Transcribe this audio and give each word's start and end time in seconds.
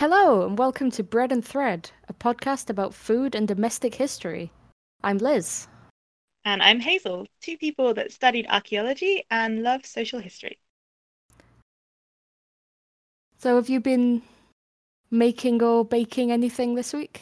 Hello, 0.00 0.46
and 0.46 0.58
welcome 0.58 0.90
to 0.92 1.02
Bread 1.02 1.30
and 1.30 1.44
Thread, 1.44 1.90
a 2.08 2.14
podcast 2.14 2.70
about 2.70 2.94
food 2.94 3.34
and 3.34 3.46
domestic 3.46 3.94
history. 3.94 4.50
I'm 5.04 5.18
Liz. 5.18 5.68
And 6.46 6.62
I'm 6.62 6.80
Hazel, 6.80 7.26
two 7.42 7.58
people 7.58 7.92
that 7.92 8.10
studied 8.10 8.46
archaeology 8.48 9.26
and 9.30 9.62
love 9.62 9.84
social 9.84 10.18
history. 10.18 10.58
So, 13.36 13.56
have 13.56 13.68
you 13.68 13.78
been 13.78 14.22
making 15.10 15.62
or 15.62 15.84
baking 15.84 16.32
anything 16.32 16.76
this 16.76 16.94
week? 16.94 17.20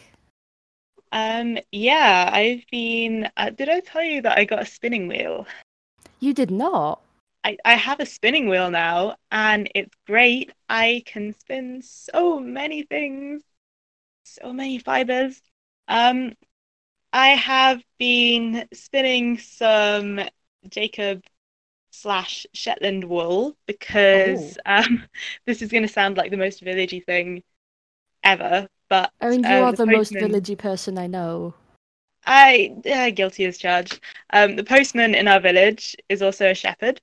Um, 1.10 1.58
yeah, 1.72 2.30
I've 2.32 2.62
been. 2.70 3.28
Uh, 3.36 3.50
did 3.50 3.68
I 3.68 3.80
tell 3.80 4.04
you 4.04 4.22
that 4.22 4.38
I 4.38 4.44
got 4.44 4.62
a 4.62 4.66
spinning 4.66 5.08
wheel? 5.08 5.48
You 6.20 6.32
did 6.32 6.52
not. 6.52 7.02
I, 7.44 7.56
I 7.64 7.74
have 7.74 8.00
a 8.00 8.06
spinning 8.06 8.48
wheel 8.48 8.70
now, 8.70 9.16
and 9.30 9.70
it's 9.74 9.94
great. 10.06 10.52
I 10.68 11.02
can 11.06 11.32
spin 11.38 11.82
so 11.82 12.38
many 12.40 12.82
things, 12.82 13.42
so 14.24 14.52
many 14.52 14.78
fibers. 14.78 15.40
Um, 15.88 16.34
I 17.12 17.28
have 17.28 17.82
been 17.98 18.68
spinning 18.74 19.38
some 19.38 20.20
Jacob 20.68 21.24
slash 21.90 22.46
Shetland 22.54 23.04
wool 23.04 23.56
because 23.66 24.58
Oh. 24.58 24.62
um, 24.66 25.04
this 25.46 25.62
is 25.62 25.70
going 25.70 25.82
to 25.84 25.88
sound 25.88 26.16
like 26.16 26.30
the 26.30 26.36
most 26.36 26.62
villagey 26.64 27.04
thing 27.04 27.42
ever. 28.24 28.68
But 28.88 29.12
I 29.20 29.28
mean, 29.28 29.44
you 29.44 29.60
uh, 29.60 29.62
are 29.62 29.72
the, 29.72 29.86
most 29.86 30.18
villagey 30.18 30.58
person 30.58 30.98
I 30.98 31.06
know. 31.06 31.54
I 32.26 32.76
uh, 32.90 33.10
guilty 33.10 33.44
as 33.46 33.58
charged. 33.58 34.00
Um, 34.30 34.56
the 34.56 34.64
postman 34.64 35.14
in 35.14 35.28
our 35.28 35.40
village 35.40 35.96
is 36.08 36.22
also 36.22 36.50
a 36.50 36.54
shepherd, 36.54 37.00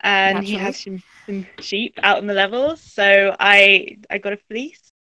and 0.00 0.44
he 0.44 0.54
has 0.54 0.80
some, 0.80 1.02
some 1.26 1.46
sheep 1.60 1.98
out 2.02 2.18
in 2.18 2.26
the 2.26 2.34
levels. 2.34 2.80
So 2.80 3.34
I 3.38 3.98
I 4.10 4.18
got 4.18 4.32
a 4.32 4.38
fleece, 4.48 4.92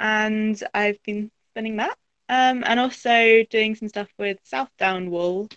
and 0.00 0.62
I've 0.74 1.02
been 1.04 1.30
spinning 1.50 1.76
that. 1.76 1.96
Um, 2.28 2.62
and 2.64 2.80
also 2.80 3.42
doing 3.50 3.74
some 3.74 3.88
stuff 3.88 4.08
with 4.18 4.38
Southdown 4.44 5.10
wool. 5.10 5.48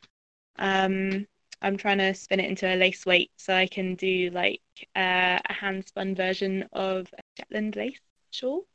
Um, 0.57 1.25
I'm 1.61 1.77
trying 1.77 1.99
to 1.99 2.13
spin 2.13 2.39
it 2.39 2.49
into 2.49 2.67
a 2.67 2.75
lace 2.75 3.05
weight 3.05 3.31
so 3.37 3.55
I 3.55 3.67
can 3.67 3.95
do 3.95 4.29
like 4.31 4.61
uh, 4.95 5.39
a 5.49 5.53
hand 5.53 5.87
spun 5.87 6.15
version 6.15 6.67
of 6.73 7.07
a 7.17 7.21
Shetland 7.37 7.75
lace 7.75 7.99
shawl. 8.31 8.65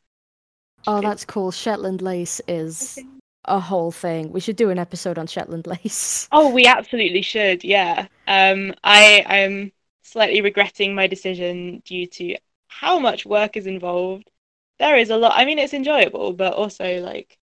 Oh, 0.86 1.00
that's 1.00 1.24
cool. 1.24 1.50
Shetland 1.50 2.00
lace 2.00 2.40
is 2.48 2.98
a 3.44 3.60
whole 3.60 3.92
thing. 3.92 4.32
We 4.32 4.40
should 4.40 4.56
do 4.56 4.70
an 4.70 4.78
episode 4.78 5.18
on 5.18 5.26
Shetland 5.26 5.66
lace. 5.84 6.28
Oh, 6.32 6.50
we 6.50 6.66
absolutely 6.66 7.22
should. 7.22 7.64
Yeah. 7.64 8.06
Um, 8.26 8.74
I 8.82 9.24
I'm 9.26 9.72
slightly 10.10 10.40
regretting 10.40 10.94
my 10.94 11.06
decision 11.06 11.82
due 11.84 12.06
to 12.06 12.36
how 12.68 12.98
much 12.98 13.26
work 13.26 13.56
is 13.56 13.66
involved. 13.66 14.30
There 14.78 14.96
is 14.96 15.10
a 15.10 15.16
lot. 15.16 15.32
I 15.36 15.44
mean, 15.44 15.58
it's 15.58 15.74
enjoyable, 15.74 16.32
but 16.32 16.54
also 16.54 17.00
like 17.00 17.38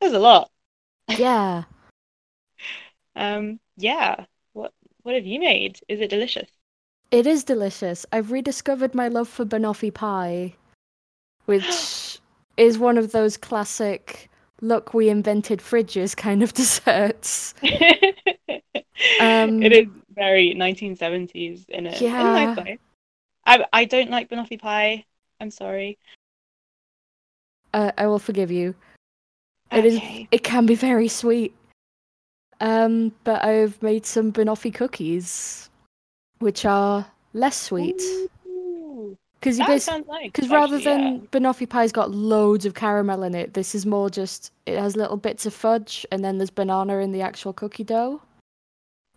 there's 0.00 0.12
a 0.12 0.18
lot. 0.18 0.50
Yeah. 1.08 1.64
Um, 3.16 3.58
yeah. 3.76 4.26
What 4.52 4.72
what 5.02 5.16
have 5.16 5.26
you 5.26 5.40
made? 5.40 5.80
Is 5.88 6.00
it 6.00 6.08
delicious? 6.08 6.48
It 7.10 7.26
is 7.26 7.42
delicious. 7.42 8.06
I've 8.12 8.30
rediscovered 8.30 8.94
my 8.94 9.08
love 9.08 9.28
for 9.28 9.44
banoffee 9.44 9.92
pie, 9.92 10.54
which 11.46 12.20
is 12.56 12.78
one 12.78 12.96
of 12.96 13.10
those 13.10 13.36
classic 13.36 14.30
look 14.60 14.94
we 14.94 15.08
invented 15.08 15.60
fridges 15.60 16.16
kind 16.16 16.44
of 16.44 16.52
desserts. 16.54 17.54
Um, 19.20 19.62
it 19.62 19.72
is 19.72 19.88
very 20.18 20.54
1970s 20.54 21.68
in 21.68 21.86
a, 21.86 21.90
in 21.90 21.94
a 21.94 21.98
Yeah. 22.04 22.22
nice 22.22 22.56
way. 22.58 22.78
I 23.46 23.64
I 23.72 23.84
don't 23.84 24.10
like 24.10 24.28
banoffee 24.28 24.60
pie. 24.60 25.04
I'm 25.40 25.50
sorry. 25.50 25.98
Uh, 27.72 27.92
I 27.96 28.06
will 28.06 28.18
forgive 28.18 28.50
you. 28.50 28.74
It 29.70 29.84
is. 29.84 30.00
It 30.30 30.42
can 30.42 30.66
be 30.66 30.74
very 30.74 31.08
sweet. 31.08 31.54
Um, 32.60 33.12
but 33.24 33.44
I've 33.44 33.80
made 33.82 34.04
some 34.06 34.32
banoffee 34.32 34.74
cookies, 34.74 35.70
which 36.40 36.64
are 36.64 37.06
less 37.34 37.56
sweet. 37.56 38.02
Because 39.40 39.58
you 39.58 39.64
that 39.64 39.68
basically, 39.74 39.78
sounds 39.98 40.08
nice. 40.08 40.24
because 40.32 40.48
rather 40.50 40.76
actually, 40.76 40.90
yeah. 40.92 41.18
than 41.20 41.28
banoffee 41.28 41.68
pie's 41.68 41.92
got 41.92 42.10
loads 42.10 42.66
of 42.66 42.74
caramel 42.74 43.22
in 43.22 43.34
it, 43.36 43.54
this 43.54 43.74
is 43.74 43.86
more 43.86 44.10
just 44.10 44.50
it 44.66 44.76
has 44.78 44.96
little 44.96 45.16
bits 45.16 45.46
of 45.46 45.54
fudge 45.54 46.04
and 46.10 46.24
then 46.24 46.38
there's 46.38 46.50
banana 46.50 46.98
in 46.98 47.12
the 47.12 47.22
actual 47.22 47.52
cookie 47.52 47.84
dough. 47.84 48.20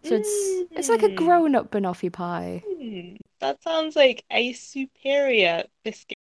So 0.03 0.15
it's 0.15 0.63
it's 0.75 0.89
like 0.89 1.03
a 1.03 1.09
Mm. 1.09 1.15
grown-up 1.15 1.71
banoffee 1.71 2.11
pie. 2.11 2.63
Hmm, 2.65 3.15
that 3.39 3.61
sounds 3.63 3.95
like 3.95 4.23
a 4.31 4.53
superior 4.53 5.65
biscuit. 5.83 6.17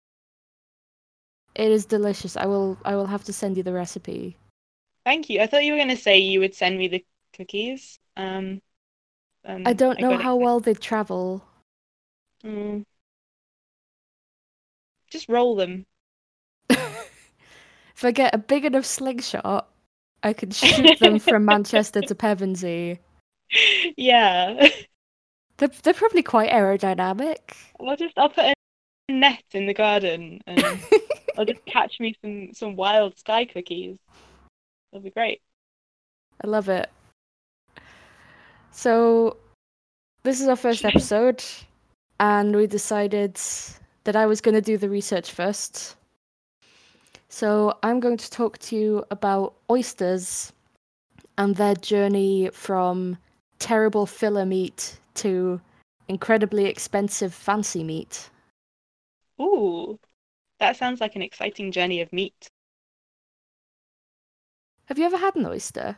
It 1.55 1.73
is 1.73 1.87
delicious. 1.87 2.37
I 2.37 2.47
will 2.47 2.79
I 2.85 2.95
will 2.95 3.07
have 3.07 3.25
to 3.25 3.33
send 3.33 3.57
you 3.57 3.63
the 3.63 3.73
recipe. 3.73 4.37
Thank 5.05 5.31
you. 5.31 5.41
I 5.41 5.47
thought 5.47 5.65
you 5.65 5.73
were 5.73 5.79
going 5.79 5.89
to 5.89 5.97
say 5.97 6.19
you 6.19 6.41
would 6.41 6.55
send 6.55 6.79
me 6.79 6.89
the 6.89 7.05
cookies. 7.33 7.99
Um, 8.17 8.61
um, 9.45 9.63
I 9.65 9.73
don't 9.75 10.01
know 10.01 10.11
got 10.11 10.21
how 10.23 10.37
well 10.37 10.61
they 10.61 10.75
travel. 10.75 11.45
Mm. 12.45 12.85
Just 15.11 15.29
roll 15.29 15.57
them. 15.57 15.85
if 16.71 18.05
I 18.05 18.11
get 18.11 18.35
a 18.35 18.39
big 18.39 18.65
enough 18.65 18.85
slingshot, 18.85 19.69
I 20.23 20.33
could 20.33 20.55
shoot 20.55 20.99
them 20.99 21.19
from 21.19 21.45
Manchester 21.47 22.03
to 22.03 22.15
Pevensey. 22.15 22.99
yeah. 23.97 24.69
They're, 25.59 25.71
they're 25.83 25.95
probably 25.95 26.23
quite 26.23 26.51
aerodynamic. 26.51 27.39
I'll 27.81 27.97
just 27.97 28.17
I'll 28.19 28.29
put 28.29 28.45
a 28.45 28.55
net 29.09 29.43
in 29.53 29.67
the 29.67 29.75
garden 29.75 30.41
and 30.47 30.63
I'll 31.39 31.45
just 31.45 31.65
catch 31.67 32.01
me 32.01 32.15
some 32.23 32.53
some 32.53 32.77
wild 32.77 33.19
sky 33.19 33.45
cookies. 33.45 33.97
That'll 34.93 35.05
be 35.05 35.11
great. 35.11 35.41
I 36.45 36.47
love 36.49 36.69
it. 36.69 36.91
So, 38.71 39.39
this 40.23 40.41
is 40.41 40.49
our 40.49 40.57
first 40.57 40.85
episode, 40.85 41.43
and 42.21 42.55
we 42.55 42.67
decided 42.67 43.41
that 44.05 44.17
I 44.17 44.27
was 44.27 44.41
going 44.43 44.55
to 44.55 44.61
do 44.61 44.77
the 44.77 44.91
research 44.91 45.33
first. 45.33 45.97
So, 47.29 47.79
I'm 47.83 48.01
going 48.01 48.19
to 48.19 48.31
talk 48.31 48.59
to 48.59 48.77
you 48.77 49.05
about 49.11 49.55
oysters 49.71 50.53
and 51.39 51.57
their 51.57 51.75
journey 51.75 52.51
from 52.53 53.17
terrible 53.59 54.07
filler 54.07 54.47
meat 54.47 54.99
to 55.15 55.61
incredibly 56.09 56.67
expensive 56.67 57.35
fancy 57.35 57.83
meat. 57.83 58.31
Ooh, 59.41 59.99
that 60.59 60.77
sounds 60.77 61.01
like 61.01 61.17
an 61.17 61.23
exciting 61.23 61.73
journey 61.73 62.01
of 62.01 62.13
meat. 62.13 62.49
Have 64.87 64.99
you 64.99 65.05
ever 65.05 65.19
had 65.19 65.35
an 65.37 65.47
oyster? 65.47 65.97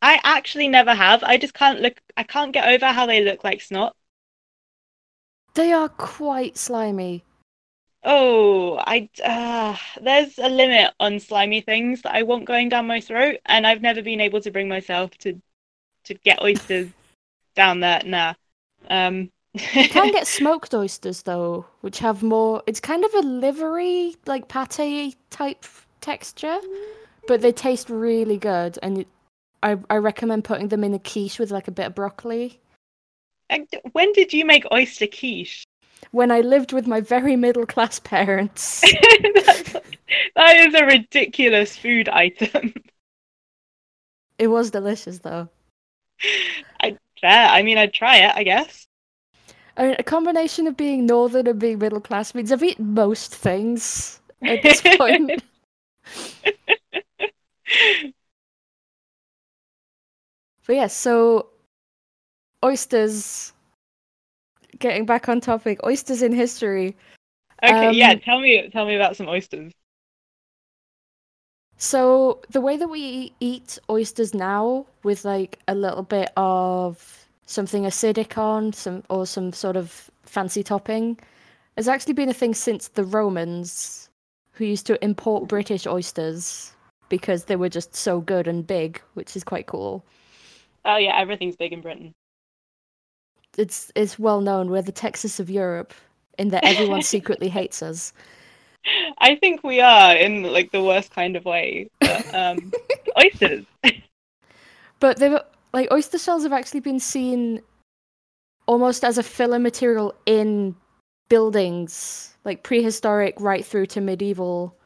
I 0.00 0.20
actually 0.24 0.68
never 0.68 0.94
have. 0.94 1.22
I 1.22 1.36
just 1.36 1.54
can't 1.54 1.80
look. 1.80 2.00
I 2.16 2.22
can't 2.22 2.52
get 2.52 2.68
over 2.68 2.86
how 2.86 3.06
they 3.06 3.22
look 3.22 3.44
like 3.44 3.60
snot. 3.60 3.94
They 5.54 5.72
are 5.72 5.88
quite 5.88 6.56
slimy. 6.56 7.24
Oh, 8.02 8.76
I 8.78 9.08
uh, 9.24 9.76
there's 10.00 10.38
a 10.38 10.48
limit 10.48 10.92
on 11.00 11.20
slimy 11.20 11.62
things 11.62 12.02
that 12.02 12.14
I 12.14 12.22
want 12.22 12.44
going 12.44 12.68
down 12.68 12.86
my 12.86 13.00
throat, 13.00 13.38
and 13.46 13.66
I've 13.66 13.80
never 13.80 14.02
been 14.02 14.20
able 14.20 14.40
to 14.42 14.50
bring 14.50 14.68
myself 14.68 15.10
to 15.18 15.40
to 16.04 16.14
get 16.14 16.42
oysters 16.42 16.88
down 17.54 17.80
there. 17.80 18.00
Nah. 18.04 18.34
Um. 18.88 19.30
You 19.54 19.88
can 19.88 20.10
get 20.12 20.26
smoked 20.26 20.74
oysters 20.74 21.22
though, 21.22 21.66
which 21.80 22.00
have 22.00 22.22
more. 22.22 22.62
It's 22.66 22.80
kind 22.80 23.04
of 23.04 23.14
a 23.14 23.20
livery, 23.20 24.16
like 24.26 24.48
pate 24.48 25.16
type 25.30 25.64
texture, 26.00 26.58
but 27.28 27.40
they 27.40 27.52
taste 27.52 27.88
really 27.88 28.36
good, 28.36 28.78
and 28.82 28.98
it, 28.98 29.08
I 29.62 29.76
I 29.88 29.96
recommend 29.96 30.44
putting 30.44 30.68
them 30.68 30.84
in 30.84 30.92
a 30.94 30.98
quiche 30.98 31.38
with 31.38 31.50
like 31.50 31.68
a 31.68 31.72
bit 31.72 31.86
of 31.86 31.94
broccoli. 31.94 32.60
And 33.48 33.68
when 33.92 34.12
did 34.12 34.32
you 34.32 34.44
make 34.44 34.64
oyster 34.72 35.06
quiche? 35.06 35.64
When 36.10 36.30
I 36.30 36.40
lived 36.40 36.72
with 36.72 36.86
my 36.86 37.00
very 37.00 37.36
middle 37.36 37.66
class 37.66 37.98
parents, 38.04 38.80
that 38.80 40.56
is 40.56 40.74
a 40.74 40.84
ridiculous 40.84 41.76
food 41.76 42.08
item. 42.08 42.74
it 44.38 44.48
was 44.48 44.70
delicious 44.70 45.20
though. 45.20 45.48
I 46.80 46.96
fair. 47.20 47.48
I 47.48 47.62
mean, 47.62 47.78
I'd 47.78 47.92
try 47.92 48.18
it. 48.18 48.32
I 48.34 48.42
guess. 48.42 48.86
I 49.76 49.86
mean, 49.86 49.96
a 49.98 50.04
combination 50.04 50.66
of 50.66 50.76
being 50.76 51.04
northern 51.06 51.46
and 51.46 51.58
being 51.58 51.78
middle 51.78 52.00
class 52.00 52.34
means 52.34 52.52
I've 52.52 52.62
eaten 52.62 52.94
most 52.94 53.34
things 53.34 54.20
at 54.42 54.62
this 54.62 54.80
point. 54.98 55.42
But 60.66 60.76
yeah, 60.76 60.86
so 60.86 61.48
oysters. 62.64 63.52
Getting 64.78 65.06
back 65.06 65.28
on 65.28 65.40
topic, 65.40 65.80
oysters 65.84 66.22
in 66.22 66.32
history. 66.32 66.96
Okay, 67.62 67.92
yeah. 67.92 68.10
Um, 68.10 68.20
Tell 68.20 68.40
me, 68.40 68.68
tell 68.70 68.86
me 68.86 68.96
about 68.96 69.16
some 69.16 69.28
oysters. 69.28 69.72
So 71.84 72.40
the 72.48 72.62
way 72.62 72.78
that 72.78 72.88
we 72.88 73.34
eat 73.40 73.78
oysters 73.90 74.32
now, 74.32 74.86
with 75.02 75.26
like 75.26 75.58
a 75.68 75.74
little 75.74 76.02
bit 76.02 76.30
of 76.34 77.26
something 77.44 77.82
acidic 77.82 78.38
on, 78.38 78.72
some 78.72 79.04
or 79.10 79.26
some 79.26 79.52
sort 79.52 79.76
of 79.76 80.10
fancy 80.22 80.62
topping, 80.62 81.18
has 81.76 81.86
actually 81.86 82.14
been 82.14 82.30
a 82.30 82.32
thing 82.32 82.54
since 82.54 82.88
the 82.88 83.04
Romans. 83.04 84.08
who 84.52 84.64
used 84.64 84.86
to 84.86 85.04
import 85.04 85.46
British 85.46 85.86
oysters 85.86 86.72
because 87.10 87.44
they 87.44 87.56
were 87.56 87.68
just 87.68 87.94
so 87.94 88.18
good 88.18 88.48
and 88.48 88.66
big, 88.66 89.02
which 89.12 89.36
is 89.36 89.44
quite 89.44 89.66
cool. 89.66 90.02
Oh 90.86 90.96
yeah, 90.96 91.20
everything's 91.20 91.56
big 91.56 91.74
in 91.74 91.82
Britain. 91.82 92.14
It's 93.58 93.92
it's 93.94 94.18
well 94.18 94.40
known 94.40 94.70
we're 94.70 94.80
the 94.80 94.90
Texas 94.90 95.38
of 95.38 95.50
Europe 95.50 95.92
in 96.38 96.48
that 96.48 96.64
everyone 96.64 97.02
secretly 97.14 97.50
hates 97.50 97.82
us. 97.82 98.14
I 99.18 99.36
think 99.36 99.62
we 99.64 99.80
are 99.80 100.14
in 100.14 100.42
like 100.42 100.72
the 100.72 100.82
worst 100.82 101.10
kind 101.10 101.36
of 101.36 101.44
way. 101.44 101.90
But, 102.00 102.34
um, 102.34 102.72
oysters. 103.18 103.64
But 105.00 105.18
they 105.18 105.28
were 105.28 105.44
like 105.72 105.90
oyster 105.92 106.18
shells 106.18 106.42
have 106.44 106.52
actually 106.52 106.80
been 106.80 107.00
seen 107.00 107.60
almost 108.66 109.04
as 109.04 109.18
a 109.18 109.22
filler 109.22 109.58
material 109.58 110.14
in 110.26 110.74
buildings, 111.28 112.36
like 112.44 112.62
prehistoric 112.62 113.34
right 113.38 113.64
through 113.64 113.86
to 113.86 114.00
medieval. 114.00 114.76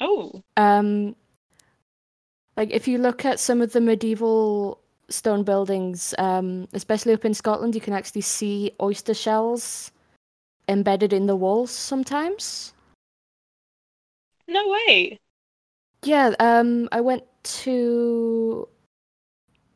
Oh. 0.00 0.42
Um 0.56 1.16
like 2.56 2.70
if 2.70 2.86
you 2.86 2.98
look 2.98 3.24
at 3.24 3.40
some 3.40 3.60
of 3.62 3.72
the 3.72 3.80
medieval 3.80 4.80
stone 5.08 5.42
buildings, 5.42 6.14
um, 6.18 6.68
especially 6.72 7.12
up 7.12 7.24
in 7.24 7.34
Scotland, 7.34 7.74
you 7.74 7.80
can 7.80 7.94
actually 7.94 8.20
see 8.20 8.72
oyster 8.80 9.14
shells 9.14 9.90
embedded 10.68 11.12
in 11.12 11.26
the 11.26 11.36
walls 11.36 11.70
sometimes. 11.70 12.72
No 14.50 14.68
way. 14.68 15.18
Yeah, 16.02 16.34
um, 16.40 16.88
I 16.90 17.00
went 17.00 17.22
to 17.62 18.68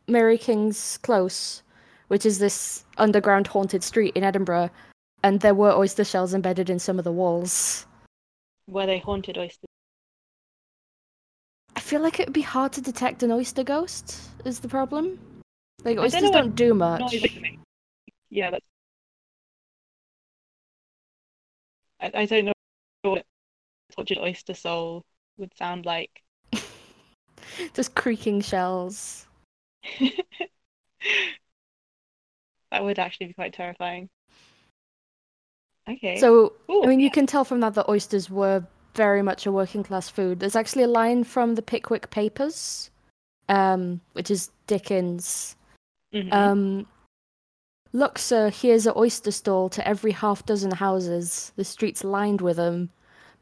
Mary 0.09 0.37
King's 0.37 0.99
Close, 0.99 1.63
which 2.09 2.27
is 2.27 2.41
this 2.41 2.85
underground 2.99 3.47
haunted 3.47 3.85
street 3.85 4.17
in 4.17 4.25
Edinburgh, 4.25 4.71
and 5.23 5.41
there 5.41 5.55
were 5.55 5.71
oyster 5.71 6.03
shells 6.03 6.35
embedded 6.35 6.69
in 6.69 6.81
some 6.81 6.99
of 6.99 7.05
the 7.05 7.13
walls. 7.13 7.87
Were 8.67 8.85
they 8.85 8.99
haunted 8.99 9.39
oysters? 9.39 9.69
I 11.77 11.81
feel 11.81 12.01
like 12.01 12.19
it 12.19 12.27
would 12.27 12.35
be 12.35 12.43
hard 12.43 12.73
to 12.73 12.81
detect 12.81 13.23
an 13.23 13.31
oyster 13.31 13.63
ghost. 13.63 14.23
Is 14.45 14.59
the 14.59 14.69
problem? 14.69 15.21
Like 15.85 15.99
oysters 15.99 16.23
don't, 16.23 16.33
don't 16.33 16.57
do 16.57 16.75
much. 16.75 17.15
Yeah, 18.29 18.51
that's. 18.51 18.67
I, 22.01 22.11
I 22.13 22.27
don't 22.27 22.47
know 22.47 22.53
what 23.03 23.25
tortured 23.95 24.19
oyster 24.19 24.55
soul 24.55 25.05
would 25.39 25.57
sound 25.57 25.87
like. 25.87 26.23
Just 27.75 27.95
creaking 27.95 28.41
shells. 28.41 29.27
that 32.71 32.83
would 32.83 32.99
actually 32.99 33.29
be 33.29 33.35
quite 33.35 33.53
terrifying. 33.53 34.09
Okay. 35.89 36.17
So, 36.19 36.55
Ooh, 36.71 36.85
I 36.85 36.87
mean, 36.87 37.01
you 37.01 37.11
can 37.11 37.27
tell 37.27 37.45
from 37.45 37.61
that 37.61 37.75
that 37.75 37.89
oysters 37.89 38.31
were 38.31 38.65
very 38.95 39.23
much 39.23 39.45
a 39.45 39.53
working 39.53 39.83
class 39.83 40.09
food. 40.09 40.41
There's 40.41 40.57
actually 40.57 40.85
a 40.85 40.89
line 40.89 41.25
from 41.25 41.57
the 41.57 41.63
Pickwick 41.63 42.11
Papers, 42.11 42.91
um, 43.49 44.01
which 44.13 44.31
is 44.31 44.51
Dickens. 44.67 45.57
Mm-hmm. 46.15 46.33
Um, 46.33 46.87
Look, 47.95 48.19
sir, 48.19 48.51
here's 48.51 48.89
a 48.89 48.99
oyster 48.99 49.31
stall 49.31 49.69
to 49.69 49.87
every 49.87 50.11
half 50.11 50.45
dozen 50.45 50.73
houses, 50.73 51.53
the 51.55 51.63
streets 51.63 52.03
lined 52.03 52.41
with 52.41 52.57
them. 52.57 52.91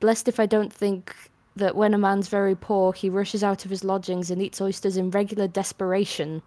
Blessed 0.02 0.26
if 0.26 0.40
I 0.40 0.46
don't 0.46 0.72
think 0.72 1.14
that 1.54 1.76
when 1.76 1.94
a 1.94 1.98
man's 1.98 2.26
very 2.26 2.56
poor, 2.56 2.92
he 2.92 3.08
rushes 3.08 3.44
out 3.44 3.64
of 3.64 3.70
his 3.70 3.84
lodgings 3.84 4.32
and 4.32 4.42
eats 4.42 4.60
oysters 4.60 4.96
in 4.96 5.12
regular 5.12 5.46
desperation. 5.46 6.42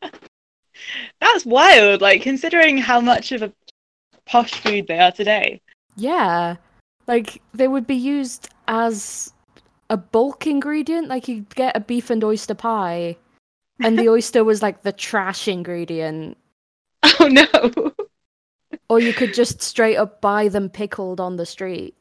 That's 1.20 1.44
wild, 1.44 2.00
like, 2.00 2.22
considering 2.22 2.78
how 2.78 3.00
much 3.00 3.32
of 3.32 3.42
a 3.42 3.52
posh 4.26 4.52
food 4.52 4.86
they 4.86 5.00
are 5.00 5.10
today. 5.10 5.60
Yeah. 5.96 6.54
Like, 7.08 7.42
they 7.52 7.66
would 7.66 7.84
be 7.84 7.96
used 7.96 8.48
as 8.68 9.32
a 9.90 9.96
bulk 9.96 10.46
ingredient. 10.46 11.08
Like, 11.08 11.26
you'd 11.26 11.52
get 11.56 11.76
a 11.76 11.80
beef 11.80 12.10
and 12.10 12.22
oyster 12.22 12.54
pie, 12.54 13.16
and 13.80 13.98
the 13.98 14.08
oyster 14.08 14.44
was 14.44 14.62
like 14.62 14.82
the 14.82 14.92
trash 14.92 15.48
ingredient. 15.48 16.38
Oh 17.18 17.26
no. 17.26 17.92
or 18.88 19.00
you 19.00 19.12
could 19.12 19.34
just 19.34 19.62
straight 19.62 19.96
up 19.96 20.20
buy 20.20 20.46
them 20.46 20.70
pickled 20.70 21.18
on 21.18 21.34
the 21.34 21.44
street. 21.44 21.96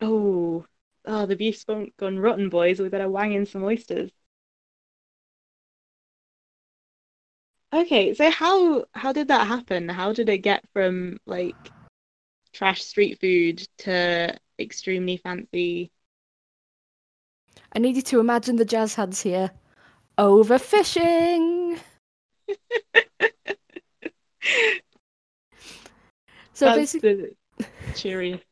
Oh, 0.00 0.64
oh, 1.04 1.26
the 1.26 1.36
beef's 1.36 1.64
gone, 1.64 1.92
gone 1.98 2.18
rotten, 2.18 2.48
boys. 2.48 2.80
We 2.80 2.88
better 2.88 3.08
wang 3.10 3.32
in 3.32 3.46
some 3.46 3.62
oysters. 3.64 4.10
Okay, 7.72 8.14
so 8.14 8.30
how 8.30 8.86
how 8.94 9.12
did 9.12 9.28
that 9.28 9.46
happen? 9.46 9.88
How 9.88 10.12
did 10.12 10.28
it 10.28 10.38
get 10.38 10.64
from 10.72 11.18
like 11.26 11.56
trash 12.52 12.82
street 12.82 13.20
food 13.20 13.66
to 13.78 14.38
extremely 14.58 15.16
fancy? 15.18 15.90
I 17.72 17.78
need 17.78 17.96
you 17.96 18.02
to 18.02 18.20
imagine 18.20 18.56
the 18.56 18.64
jazz 18.64 18.94
hands 18.94 19.22
here. 19.22 19.50
Overfishing. 20.18 21.78
so 26.54 26.66
That's 26.66 26.76
basically, 26.78 27.36
cheery 27.94 28.42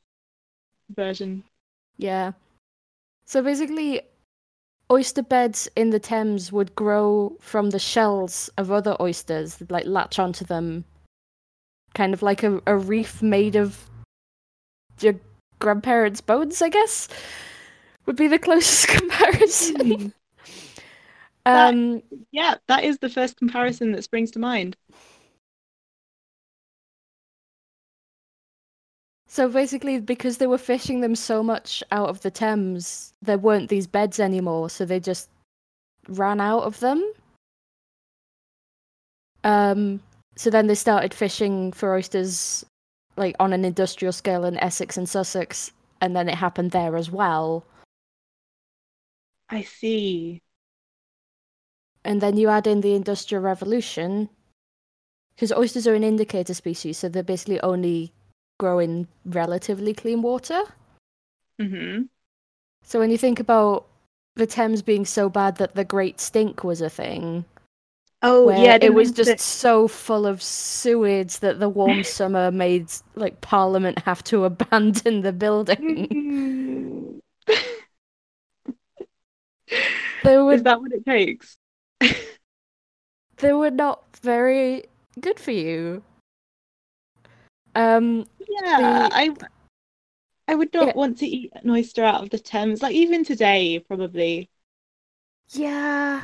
version. 0.95 1.45
Yeah. 1.97 2.33
So 3.27 3.43
basically, 3.43 4.03
oyster 4.91 5.23
beds 5.23 5.69
in 5.77 5.91
the 5.91 5.99
Thames 5.99 6.53
would 6.53 6.75
grow 6.75 7.37
from 7.41 7.71
the 7.71 7.79
shells 7.79 8.51
of 8.59 8.71
other 8.71 8.97
oysters, 9.01 9.63
like 9.69 9.87
latch 9.87 10.19
onto 10.19 10.45
them, 10.45 10.85
kind 11.95 12.13
of 12.13 12.23
like 12.23 12.43
a, 12.43 12.61
a 12.67 12.77
reef 12.77 13.23
made 13.23 13.57
of 13.57 13.89
your 15.01 15.15
grandparents' 15.59 16.21
bones, 16.21 16.61
I 16.61 16.69
guess, 16.69 17.09
would 18.07 18.17
be 18.17 18.29
the 18.29 18.39
closest 18.47 18.89
comparison. 18.89 19.91
Hmm. 19.91 20.07
um, 21.47 21.95
that, 21.95 22.03
yeah, 22.33 22.55
that 22.69 22.85
is 22.85 22.99
the 22.99 23.09
first 23.09 23.37
comparison 23.37 23.93
that 23.93 24.05
springs 24.05 24.31
to 24.33 24.39
mind. 24.39 24.77
So 29.35 29.49
basically, 29.49 29.99
because 29.99 30.39
they 30.39 30.47
were 30.47 30.59
fishing 30.59 31.01
them 31.01 31.17
so 31.17 31.43
much 31.43 31.83
out 31.91 32.09
of 32.09 32.21
the 32.21 32.31
Thames, 32.31 33.13
there 33.21 33.37
weren't 33.37 33.69
these 33.69 33.89
beds 33.89 34.21
anymore, 34.21 34.71
so 34.71 34.85
they 34.85 35.01
just 35.01 35.29
ran 36.07 36.41
out 36.41 36.63
of 36.63 36.79
them. 36.79 37.03
Um, 39.43 40.01
so 40.37 40.51
then 40.51 40.69
they 40.69 40.77
started 40.77 41.13
fishing 41.13 41.73
for 41.73 41.97
oysters, 41.97 42.65
like 43.17 43.35
on 43.41 43.53
an 43.53 43.65
industrial 43.65 44.13
scale 44.13 44.45
in 44.45 44.57
Essex 44.59 44.97
and 44.97 45.09
Sussex, 45.09 45.73
and 46.01 46.15
then 46.15 46.29
it 46.29 46.37
happened 46.37 46.71
there 46.71 46.95
as 46.95 47.11
well. 47.11 47.67
I 49.51 49.63
see. 49.63 50.43
And 52.05 52.21
then 52.21 52.37
you 52.37 52.51
add 52.51 52.69
in 52.69 52.83
the 52.83 52.95
Industrial 52.95 53.43
Revolution, 53.43 54.29
because 55.35 55.51
oysters 55.51 55.89
are 55.89 55.95
an 55.97 56.05
indicator 56.05 56.55
species, 56.55 56.99
so 56.99 57.09
they're 57.09 57.25
basically 57.25 57.61
only 57.63 58.13
grow 58.59 58.79
in 58.79 59.09
relatively 59.25 59.95
clean 59.95 60.23
water. 60.23 60.63
hmm 61.59 62.03
So 62.85 62.99
when 62.99 63.11
you 63.11 63.19
think 63.19 63.41
about 63.41 63.87
the 64.37 64.47
Thames 64.47 64.83
being 64.83 65.05
so 65.05 65.29
bad 65.29 65.57
that 65.57 65.75
the 65.75 65.85
Great 65.85 66.21
Stink 66.21 66.65
was 66.65 66.81
a 66.81 66.91
thing. 66.91 67.45
Oh 68.23 68.49
yeah, 68.49 68.79
it 68.81 68.95
was 68.95 69.13
just 69.13 69.39
so 69.39 69.87
full 69.87 70.27
of 70.27 70.43
sewage 70.43 71.39
that 71.41 71.61
the 71.61 71.69
warm 71.69 72.03
summer 72.17 72.51
made 72.51 72.91
like 73.15 73.41
Parliament 73.41 73.99
have 74.01 74.25
to 74.25 74.45
abandon 74.45 75.21
the 75.21 75.33
building. 75.33 77.21
they 80.25 80.39
were, 80.39 80.55
Is 80.55 80.63
that 80.63 80.81
what 80.81 80.93
it 80.93 81.05
takes? 81.05 81.57
they 83.37 83.53
were 83.53 83.71
not 83.71 84.03
very 84.23 84.85
good 85.21 85.39
for 85.39 85.51
you. 85.53 86.03
Um, 87.77 88.25
yeah, 88.63 89.09
the... 89.09 89.17
I 89.17 89.35
I 90.47 90.55
would 90.55 90.73
not 90.75 90.89
yeah. 90.89 90.93
want 90.95 91.19
to 91.19 91.27
eat 91.27 91.53
an 91.55 91.71
oyster 91.71 92.05
out 92.05 92.23
of 92.23 92.31
the 92.31 92.39
Thames. 92.39 92.83
Like 92.83 92.95
even 92.95 93.25
today, 93.25 93.79
probably. 93.79 94.51
Yeah. 95.51 96.23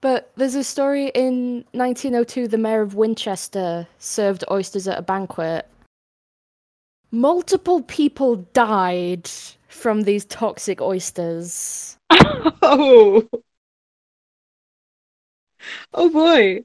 But 0.00 0.32
there's 0.36 0.54
a 0.54 0.64
story 0.64 1.10
in 1.14 1.64
1902. 1.72 2.48
The 2.48 2.58
mayor 2.58 2.82
of 2.82 2.94
Winchester 2.94 3.86
served 3.98 4.44
oysters 4.50 4.88
at 4.88 4.98
a 4.98 5.02
banquet. 5.02 5.68
Multiple 7.10 7.82
people 7.82 8.36
died 8.52 9.28
from 9.68 10.02
these 10.02 10.24
toxic 10.24 10.80
oysters. 10.80 11.96
Oh. 12.64 13.28
Oh 15.94 16.10
boy. 16.10 16.64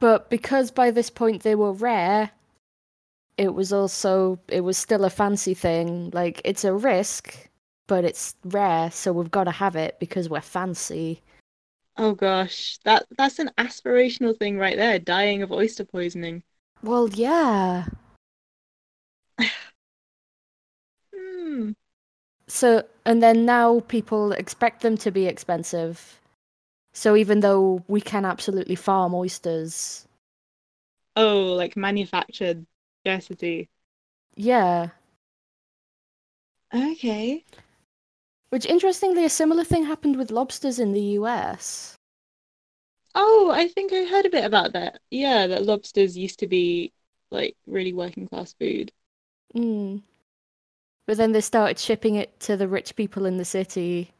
But 0.00 0.30
because 0.30 0.70
by 0.70 0.90
this 0.90 1.10
point 1.10 1.42
they 1.42 1.54
were 1.54 1.72
rare, 1.72 2.30
it 3.38 3.54
was 3.54 3.72
also 3.72 4.38
it 4.48 4.62
was 4.62 4.76
still 4.76 5.04
a 5.04 5.10
fancy 5.10 5.54
thing. 5.54 6.10
Like 6.12 6.42
it's 6.44 6.64
a 6.64 6.74
risk, 6.74 7.48
but 7.86 8.04
it's 8.04 8.34
rare, 8.44 8.90
so 8.90 9.12
we've 9.12 9.30
got 9.30 9.44
to 9.44 9.52
have 9.52 9.76
it 9.76 9.98
because 10.00 10.28
we're 10.28 10.40
fancy. 10.40 11.22
Oh 11.96 12.12
gosh, 12.14 12.78
that 12.84 13.06
that's 13.16 13.38
an 13.38 13.50
aspirational 13.56 14.36
thing 14.36 14.58
right 14.58 14.76
there. 14.76 14.98
Dying 14.98 15.42
of 15.42 15.52
oyster 15.52 15.84
poisoning. 15.84 16.42
Well, 16.82 17.08
yeah. 17.08 17.86
Hmm. 21.14 21.72
So 22.46 22.84
and 23.04 23.22
then 23.22 23.44
now 23.44 23.80
people 23.80 24.32
expect 24.32 24.82
them 24.82 24.96
to 24.98 25.10
be 25.10 25.26
expensive. 25.26 26.20
So 26.92 27.16
even 27.16 27.40
though 27.40 27.84
we 27.88 28.00
can 28.00 28.24
absolutely 28.24 28.74
farm 28.74 29.14
oysters. 29.14 30.06
Oh, 31.16 31.54
like 31.54 31.76
manufactured 31.76 32.66
scarcity. 33.08 33.68
Yeah. 34.36 34.90
Okay. 36.74 37.44
Which 38.50 38.66
interestingly 38.66 39.24
a 39.24 39.30
similar 39.30 39.64
thing 39.64 39.84
happened 39.84 40.16
with 40.16 40.30
lobsters 40.30 40.78
in 40.78 40.92
the 40.92 41.16
US. 41.18 41.96
Oh, 43.14 43.50
I 43.52 43.68
think 43.68 43.92
I 43.92 44.04
heard 44.04 44.26
a 44.26 44.30
bit 44.30 44.44
about 44.44 44.74
that. 44.74 45.00
Yeah, 45.10 45.46
that 45.46 45.64
lobsters 45.64 46.16
used 46.16 46.38
to 46.40 46.46
be 46.46 46.92
like 47.30 47.56
really 47.66 47.94
working 47.94 48.28
class 48.28 48.54
food. 48.60 48.92
Mm. 49.54 50.02
But 51.06 51.16
then 51.16 51.32
they 51.32 51.40
started 51.40 51.78
shipping 51.78 52.16
it 52.16 52.38
to 52.40 52.56
the 52.56 52.68
rich 52.68 52.94
people 52.94 53.24
in 53.24 53.38
the 53.38 53.44
city, 53.44 54.12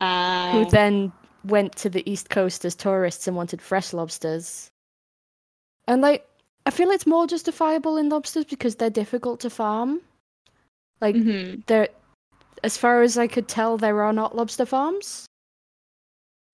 uh... 0.00 0.50
who 0.50 0.64
then 0.68 1.12
went 1.44 1.76
to 1.76 1.88
the 1.88 2.08
East 2.10 2.28
Coast 2.28 2.64
as 2.64 2.74
tourists 2.74 3.28
and 3.28 3.36
wanted 3.36 3.62
fresh 3.62 3.92
lobsters. 3.92 4.68
And 5.86 6.02
like, 6.02 6.26
I 6.66 6.70
feel 6.70 6.90
it's 6.90 7.06
more 7.06 7.26
justifiable 7.26 7.96
in 7.96 8.08
lobsters 8.08 8.46
because 8.46 8.76
they're 8.76 8.90
difficult 8.90 9.40
to 9.40 9.50
farm. 9.50 10.00
Like, 11.00 11.14
mm-hmm. 11.14 11.60
they're, 11.66 11.88
as 12.62 12.78
far 12.78 13.02
as 13.02 13.18
I 13.18 13.26
could 13.26 13.48
tell, 13.48 13.76
there 13.76 14.02
are 14.02 14.12
not 14.12 14.34
lobster 14.34 14.64
farms. 14.64 15.26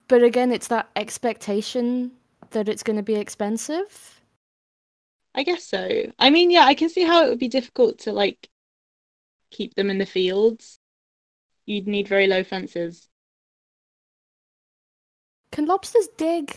But 0.09 0.25
again, 0.25 0.51
it's 0.51 0.69
that 0.69 0.91
expectation 0.97 2.11
that 2.51 2.69
it's 2.69 2.83
going 2.83 2.97
to 2.97 3.03
be 3.03 3.15
expensive. 3.15 4.21
I 5.35 5.45
guess 5.45 5.65
so. 5.65 5.89
I 6.19 6.31
mean, 6.31 6.51
yeah, 6.51 6.65
I 6.65 6.75
can 6.75 6.89
see 6.89 7.05
how 7.05 7.25
it 7.25 7.29
would 7.29 7.39
be 7.39 7.49
difficult 7.49 8.01
to 8.01 8.13
like 8.13 8.49
keep 9.53 9.75
them 9.75 9.91
in 9.91 9.99
the 9.99 10.07
fields. 10.07 10.79
You'd 11.67 11.87
need 11.87 12.09
very 12.09 12.27
low 12.27 12.43
fences. 12.43 13.09
Can 15.53 15.67
lobsters 15.67 16.09
dig? 16.17 16.57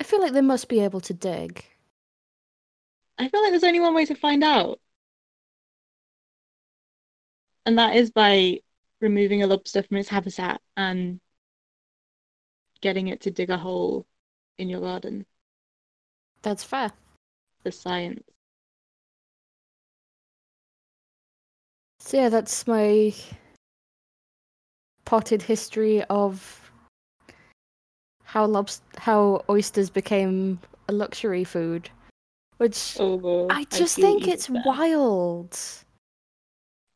I 0.00 0.04
feel 0.04 0.20
like 0.20 0.32
they 0.32 0.40
must 0.40 0.68
be 0.68 0.80
able 0.80 1.00
to 1.02 1.14
dig. 1.14 1.64
I 3.22 3.28
feel 3.28 3.40
like 3.40 3.52
there's 3.52 3.62
only 3.62 3.78
one 3.78 3.94
way 3.94 4.04
to 4.06 4.16
find 4.16 4.42
out. 4.42 4.80
And 7.64 7.78
that 7.78 7.94
is 7.94 8.10
by 8.10 8.58
removing 9.00 9.42
a 9.42 9.46
lobster 9.46 9.84
from 9.84 9.98
its 9.98 10.08
habitat 10.08 10.60
and 10.76 11.20
getting 12.80 13.06
it 13.06 13.20
to 13.20 13.30
dig 13.30 13.48
a 13.50 13.56
hole 13.56 14.06
in 14.58 14.68
your 14.68 14.80
garden. 14.80 15.24
That's 16.42 16.64
fair. 16.64 16.90
The 17.62 17.70
science. 17.70 18.24
So 22.00 22.16
yeah, 22.16 22.28
that's 22.28 22.66
my 22.66 23.14
potted 25.04 25.42
history 25.42 26.02
of 26.04 26.72
how 28.24 28.46
lobs- 28.46 28.82
how 28.96 29.44
oysters 29.48 29.90
became 29.90 30.58
a 30.88 30.92
luxury 30.92 31.44
food, 31.44 31.90
which 32.62 32.96
oh, 33.00 33.48
I 33.50 33.64
just 33.64 33.98
I 33.98 34.02
think 34.02 34.28
it's 34.28 34.46
that. 34.46 34.62
wild. 34.64 35.58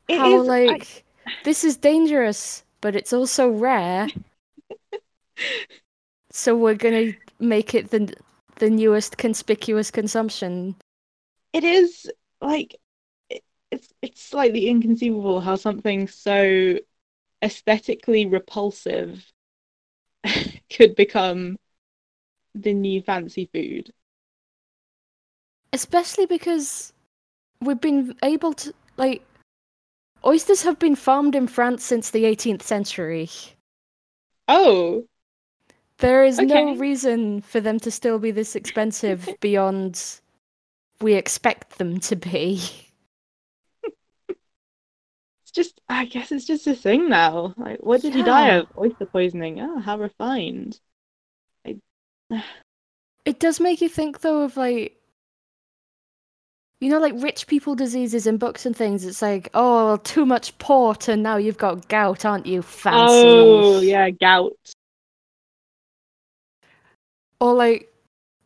It 0.07 0.19
how 0.19 0.41
is, 0.41 0.47
like 0.47 1.05
I... 1.27 1.33
this 1.43 1.65
is 1.65 1.77
dangerous, 1.77 2.63
but 2.81 2.95
it's 2.95 3.13
also 3.13 3.49
rare. 3.51 4.07
so 6.31 6.55
we're 6.55 6.77
gonna 6.77 7.15
make 7.41 7.75
it 7.75 7.91
the 7.91 8.15
the 8.61 8.71
newest 8.71 9.19
conspicuous 9.19 9.91
consumption. 9.91 10.77
It 11.53 11.65
is 11.65 12.09
like 12.41 12.77
it's 13.73 13.93
it's 14.03 14.23
slightly 14.23 14.69
inconceivable 14.69 15.41
how 15.41 15.57
something 15.57 16.07
so 16.07 16.79
aesthetically 17.43 18.25
repulsive 18.27 19.33
could 20.71 20.95
become 20.95 21.57
the 22.55 22.73
new 22.73 23.03
fancy 23.03 23.51
food. 23.53 23.93
Especially 25.73 26.27
because 26.27 26.93
we've 27.61 27.81
been 27.81 28.15
able 28.23 28.53
to 28.55 28.73
like 28.97 29.23
oysters 30.25 30.63
have 30.63 30.79
been 30.79 30.97
farmed 30.97 31.35
in 31.35 31.47
France 31.47 31.85
since 31.85 32.11
the 32.11 32.25
18th 32.25 32.63
century. 32.63 33.29
Oh. 34.49 35.05
There 35.99 36.25
is 36.25 36.39
okay. 36.39 36.47
no 36.47 36.77
reason 36.77 37.41
for 37.41 37.61
them 37.61 37.81
to 37.81 37.91
still 37.91 38.19
be 38.19 38.31
this 38.31 38.55
expensive 38.55 39.29
beyond 39.41 40.21
we 41.01 41.15
expect 41.15 41.79
them 41.79 42.01
to 42.01 42.17
be. 42.17 42.61
It's 44.29 45.53
just 45.53 45.81
I 45.89 46.05
guess 46.05 46.33
it's 46.33 46.45
just 46.45 46.67
a 46.67 46.75
thing 46.75 47.09
now. 47.09 47.55
Like 47.57 47.79
what 47.81 48.03
did 48.03 48.13
yeah. 48.13 48.19
he 48.19 48.23
die 48.25 48.49
of? 48.57 48.67
Oyster 48.77 49.07
poisoning. 49.07 49.61
Oh, 49.61 49.79
how 49.81 49.99
refined. 49.99 50.81
I... 51.67 51.77
it 53.25 53.39
does 53.39 53.61
make 53.61 53.81
you 53.81 53.89
think 53.89 54.21
though 54.21 54.43
of 54.43 54.57
like 54.57 54.97
you 56.81 56.91
know, 56.91 56.99
like 56.99 57.15
rich 57.17 57.47
people 57.47 57.75
diseases 57.75 58.27
in 58.27 58.37
books 58.37 58.67
and 58.67 58.77
things. 58.77 59.05
It's 59.05 59.23
like, 59.23 59.49
oh, 59.55 59.97
too 59.99 60.27
much 60.27 60.57
port, 60.59 61.09
and 61.09 61.23
now 61.23 61.37
you've 61.37 61.59
got 61.59 61.89
gout, 61.89 62.25
aren't 62.25 62.47
you? 62.47 62.59
Oh, 62.59 62.63
fancy. 62.63 63.27
Oh, 63.27 63.81
yeah, 63.81 64.11
gout. 64.11 64.53
Or 67.41 67.55
like 67.55 67.93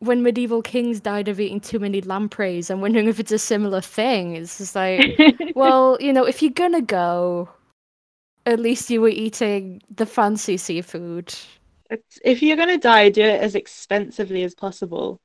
when 0.01 0.23
medieval 0.23 0.63
kings 0.63 0.99
died 0.99 1.27
of 1.27 1.39
eating 1.39 1.59
too 1.59 1.77
many 1.77 2.01
lampreys. 2.01 2.71
I'm 2.71 2.81
wondering 2.81 3.07
if 3.07 3.19
it's 3.19 3.31
a 3.31 3.37
similar 3.37 3.81
thing. 3.81 4.35
It's 4.35 4.57
just 4.57 4.75
like, 4.75 5.19
well, 5.55 5.97
you 5.99 6.11
know, 6.11 6.25
if 6.25 6.41
you're 6.41 6.51
gonna 6.51 6.81
go, 6.81 7.49
at 8.47 8.59
least 8.59 8.89
you 8.89 8.99
were 8.99 9.09
eating 9.09 9.81
the 9.95 10.07
fancy 10.07 10.57
seafood. 10.57 11.33
It's, 11.91 12.19
if 12.25 12.41
you're 12.41 12.57
gonna 12.57 12.79
die, 12.79 13.09
do 13.09 13.21
it 13.21 13.41
as 13.41 13.53
expensively 13.53 14.43
as 14.43 14.55
possible. 14.55 15.21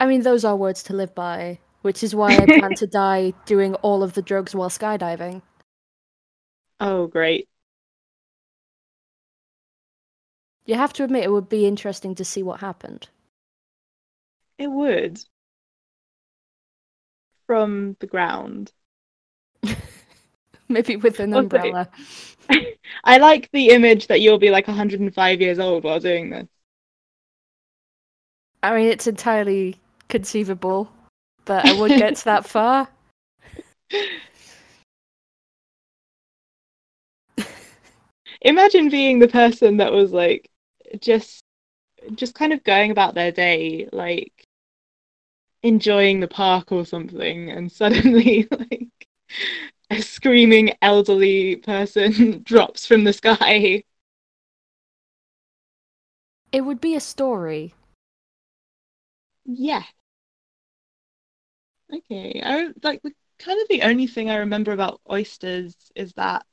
I 0.00 0.06
mean, 0.06 0.22
those 0.22 0.44
are 0.44 0.56
words 0.56 0.82
to 0.84 0.94
live 0.94 1.14
by, 1.14 1.58
which 1.86 2.02
is 2.02 2.16
why 2.16 2.34
I 2.34 2.44
plan 2.44 2.74
to 2.74 2.86
die 3.04 3.32
doing 3.46 3.74
all 3.76 4.02
of 4.02 4.14
the 4.14 4.20
drugs 4.20 4.56
while 4.56 4.68
skydiving. 4.68 5.40
Oh, 6.80 7.06
great. 7.06 7.48
You 10.66 10.74
have 10.74 10.92
to 10.94 11.04
admit, 11.04 11.22
it 11.22 11.30
would 11.30 11.48
be 11.48 11.64
interesting 11.64 12.16
to 12.16 12.24
see 12.24 12.42
what 12.42 12.58
happened. 12.58 13.08
It 14.58 14.66
would. 14.66 15.20
From 17.46 17.96
the 18.00 18.08
ground. 18.08 18.72
Maybe 20.68 20.96
with 20.96 21.20
an 21.20 21.34
umbrella. 21.34 21.88
I 23.04 23.18
like 23.18 23.48
the 23.52 23.68
image 23.68 24.08
that 24.08 24.20
you'll 24.20 24.40
be 24.40 24.50
like 24.50 24.66
105 24.66 25.40
years 25.40 25.60
old 25.60 25.84
while 25.84 26.00
doing 26.00 26.30
this. 26.30 26.48
I 28.64 28.74
mean, 28.74 28.88
it's 28.88 29.06
entirely 29.06 29.78
conceivable, 30.08 30.90
but 31.46 31.64
I 31.64 31.80
would 31.80 31.92
get 31.92 32.16
to 32.16 32.24
that 32.26 32.46
far. 32.48 32.88
Imagine 38.42 38.90
being 38.90 39.18
the 39.18 39.28
person 39.28 39.78
that 39.78 39.92
was 39.92 40.12
like 40.12 40.50
just 41.00 41.42
just 42.14 42.34
kind 42.34 42.52
of 42.52 42.62
going 42.62 42.90
about 42.90 43.14
their 43.14 43.32
day 43.32 43.88
like 43.92 44.46
enjoying 45.62 46.20
the 46.20 46.28
park 46.28 46.70
or 46.70 46.84
something 46.84 47.50
and 47.50 47.72
suddenly 47.72 48.46
like 48.58 49.08
a 49.90 50.00
screaming 50.00 50.72
elderly 50.82 51.56
person 51.56 52.42
drops 52.44 52.86
from 52.86 53.04
the 53.04 53.12
sky. 53.12 53.82
It 56.52 56.60
would 56.60 56.80
be 56.80 56.94
a 56.94 57.00
story. 57.00 57.74
Yeah 59.44 59.84
okay 61.92 62.40
i 62.44 62.68
like 62.82 63.02
the 63.02 63.12
kind 63.38 63.60
of 63.60 63.68
the 63.68 63.82
only 63.82 64.06
thing 64.06 64.30
i 64.30 64.36
remember 64.36 64.72
about 64.72 65.00
oysters 65.10 65.74
is 65.94 66.12
that 66.14 66.44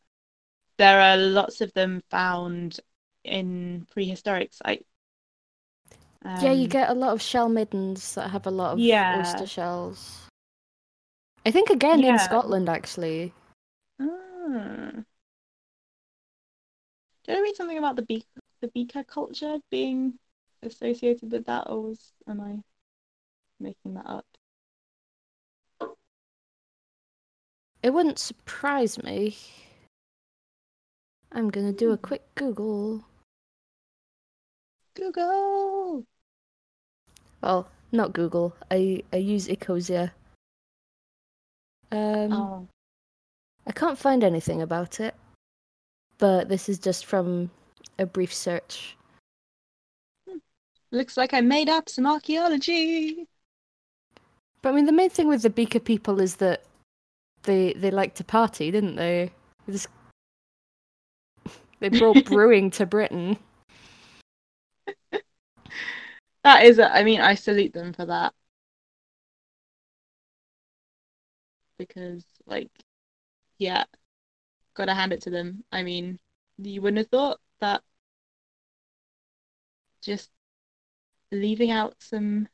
there 0.77 0.99
are 0.99 1.17
lots 1.17 1.61
of 1.61 1.73
them 1.73 2.01
found 2.09 2.79
in 3.23 3.87
prehistoric 3.91 4.53
sites 4.53 4.85
um, 6.25 6.39
yeah, 6.41 6.53
you 6.53 6.63
um, 6.63 6.69
get 6.69 6.89
a 6.89 6.93
lot 6.93 7.11
of 7.11 7.21
shell 7.21 7.49
middens 7.49 8.15
that 8.15 8.29
have 8.29 8.47
a 8.47 8.51
lot 8.51 8.73
of 8.73 8.79
yeah. 8.79 9.19
oyster 9.19 9.45
shells. 9.45 10.21
I 11.45 11.51
think 11.51 11.69
again 11.69 11.99
yeah. 11.99 12.13
in 12.13 12.19
Scotland 12.19 12.69
actually. 12.69 13.33
Ah. 13.99 15.03
Did 17.25 17.37
I 17.37 17.41
read 17.41 17.55
something 17.55 17.77
about 17.77 17.97
the 17.97 18.03
beak 18.03 18.25
the 18.61 18.69
beaker 18.69 19.03
culture 19.03 19.57
being 19.69 20.13
associated 20.61 21.31
with 21.31 21.45
that, 21.45 21.69
or 21.69 21.81
was 21.81 22.13
am 22.27 22.39
I 22.39 22.59
making 23.59 23.95
that 23.95 24.05
up? 24.05 24.25
It 27.83 27.93
wouldn't 27.93 28.17
surprise 28.17 29.01
me. 29.03 29.35
I'm 31.33 31.49
gonna 31.49 31.73
do 31.73 31.91
a 31.91 31.97
hmm. 31.97 32.01
quick 32.01 32.23
Google. 32.35 33.03
Google. 34.95 36.05
Well, 37.41 37.67
not 37.91 38.13
Google. 38.13 38.55
I 38.71 39.03
I 39.11 39.17
use 39.17 39.47
Ecosia. 39.49 40.11
Um, 41.91 42.33
oh. 42.33 42.67
I 43.67 43.71
can't 43.71 43.97
find 43.97 44.23
anything 44.23 44.61
about 44.61 44.99
it, 44.99 45.13
but 46.17 46.49
this 46.49 46.69
is 46.69 46.79
just 46.79 47.05
from 47.05 47.51
a 47.99 48.05
brief 48.05 48.33
search. 48.33 48.95
Looks 50.91 51.17
like 51.17 51.33
I 51.33 51.41
made 51.41 51.69
up 51.69 51.89
some 51.89 52.05
archaeology. 52.05 53.27
But 54.61 54.69
I 54.69 54.71
mean, 54.73 54.85
the 54.85 54.91
main 54.91 55.09
thing 55.09 55.27
with 55.27 55.41
the 55.41 55.49
Beaker 55.49 55.79
people 55.79 56.21
is 56.21 56.35
that 56.37 56.63
they 57.43 57.73
they 57.73 57.91
like 57.91 58.15
to 58.15 58.23
party, 58.23 58.71
didn't 58.71 58.95
they? 58.95 59.31
They, 59.67 59.73
just... 59.73 59.87
they 61.79 61.89
brought 61.89 62.25
brewing 62.25 62.71
to 62.71 62.85
Britain. 62.85 63.37
That 66.43 66.65
is, 66.65 66.77
a, 66.79 66.93
I 66.93 67.03
mean, 67.03 67.21
I 67.21 67.35
salute 67.35 67.73
them 67.73 67.93
for 67.93 68.05
that. 68.05 68.33
Because, 71.77 72.25
like, 72.45 72.69
yeah, 73.57 73.85
gotta 74.73 74.93
hand 74.93 75.13
it 75.13 75.21
to 75.23 75.29
them. 75.29 75.63
I 75.71 75.83
mean, 75.83 76.19
you 76.57 76.81
wouldn't 76.81 76.97
have 76.99 77.09
thought 77.09 77.39
that 77.61 77.81
just 80.01 80.29
leaving 81.31 81.71
out 81.71 81.95
some 81.99 82.47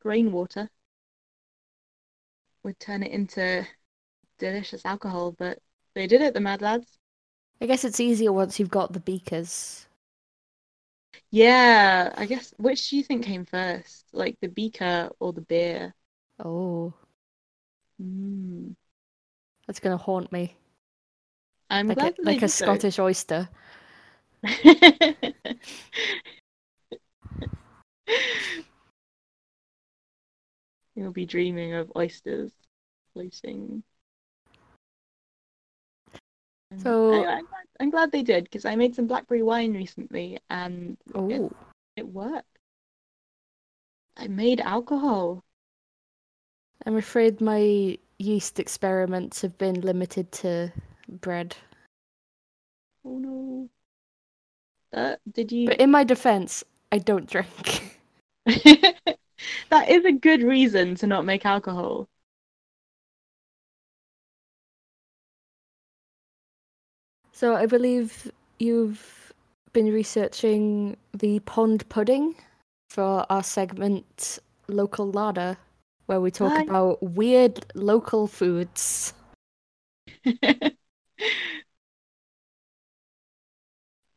grain 0.00 0.32
water 0.32 0.70
would 2.62 2.80
turn 2.80 3.02
it 3.02 3.12
into 3.12 3.66
delicious 4.38 4.84
alcohol, 4.84 5.32
but 5.32 5.58
they 5.94 6.06
did 6.06 6.20
it, 6.20 6.34
the 6.34 6.40
mad 6.40 6.62
lads. 6.62 6.98
I 7.60 7.66
guess 7.66 7.84
it's 7.84 8.00
easier 8.00 8.32
once 8.32 8.58
you've 8.58 8.70
got 8.70 8.92
the 8.92 9.00
beakers. 9.00 9.86
Yeah, 11.30 12.12
I 12.16 12.26
guess 12.26 12.52
which 12.58 12.90
do 12.90 12.96
you 12.96 13.02
think 13.02 13.24
came 13.24 13.44
first? 13.44 14.06
Like 14.12 14.38
the 14.40 14.48
beaker 14.48 15.10
or 15.18 15.32
the 15.32 15.40
beer? 15.40 15.94
Oh. 16.38 16.92
Mm. 18.00 18.74
That's 19.66 19.80
gonna 19.80 19.96
haunt 19.96 20.30
me. 20.32 20.56
I'm 21.70 21.88
like 21.88 21.98
glad 21.98 22.18
a, 22.18 22.22
like 22.22 22.42
a 22.42 22.48
so. 22.48 22.66
Scottish 22.66 22.98
oyster. 22.98 23.48
You'll 30.94 31.12
be 31.12 31.26
dreaming 31.26 31.74
of 31.74 31.90
oysters 31.96 32.52
floating. 33.12 33.82
So 36.78 37.12
I, 37.12 37.38
am 37.38 37.46
glad, 37.46 37.64
I'm 37.80 37.90
glad 37.90 38.12
they 38.12 38.22
did 38.22 38.44
because 38.44 38.64
I 38.64 38.76
made 38.76 38.94
some 38.94 39.06
blackberry 39.06 39.42
wine 39.42 39.74
recently 39.74 40.38
and 40.50 40.96
it, 41.14 41.40
oh, 41.40 41.52
it 41.96 42.06
worked. 42.06 42.46
I 44.16 44.28
made 44.28 44.60
alcohol. 44.60 45.42
I'm 46.86 46.96
afraid 46.96 47.40
my 47.40 47.98
yeast 48.18 48.60
experiments 48.60 49.42
have 49.42 49.56
been 49.58 49.80
limited 49.80 50.30
to 50.32 50.72
bread. 51.08 51.56
Oh 53.04 53.18
no. 53.18 53.68
Uh, 54.92 55.16
did 55.32 55.50
you? 55.50 55.66
But 55.66 55.80
in 55.80 55.90
my 55.90 56.04
defense, 56.04 56.62
I 56.92 56.98
don't 56.98 57.28
drink. 57.28 57.98
that 58.46 59.88
is 59.88 60.04
a 60.04 60.12
good 60.12 60.42
reason 60.42 60.94
to 60.96 61.06
not 61.06 61.24
make 61.24 61.44
alcohol. 61.44 62.08
So 67.34 67.56
I 67.56 67.66
believe 67.66 68.30
you've 68.60 69.32
been 69.72 69.92
researching 69.92 70.96
the 71.12 71.40
pond 71.40 71.86
pudding 71.88 72.36
for 72.90 73.26
our 73.28 73.42
segment 73.42 74.38
Local 74.68 75.10
Larder, 75.10 75.56
where 76.06 76.20
we 76.20 76.30
talk 76.30 76.52
Hi. 76.52 76.62
about 76.62 77.02
weird 77.02 77.66
local 77.74 78.28
foods. 78.28 79.14
Are 80.44 80.70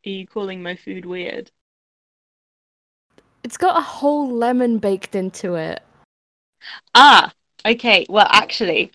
you 0.04 0.24
calling 0.24 0.62
my 0.62 0.76
food 0.76 1.04
weird? 1.04 1.50
It's 3.42 3.56
got 3.56 3.76
a 3.76 3.82
whole 3.82 4.30
lemon 4.30 4.78
baked 4.78 5.16
into 5.16 5.56
it. 5.56 5.82
Ah, 6.94 7.32
okay. 7.66 8.06
Well, 8.08 8.28
actually, 8.30 8.92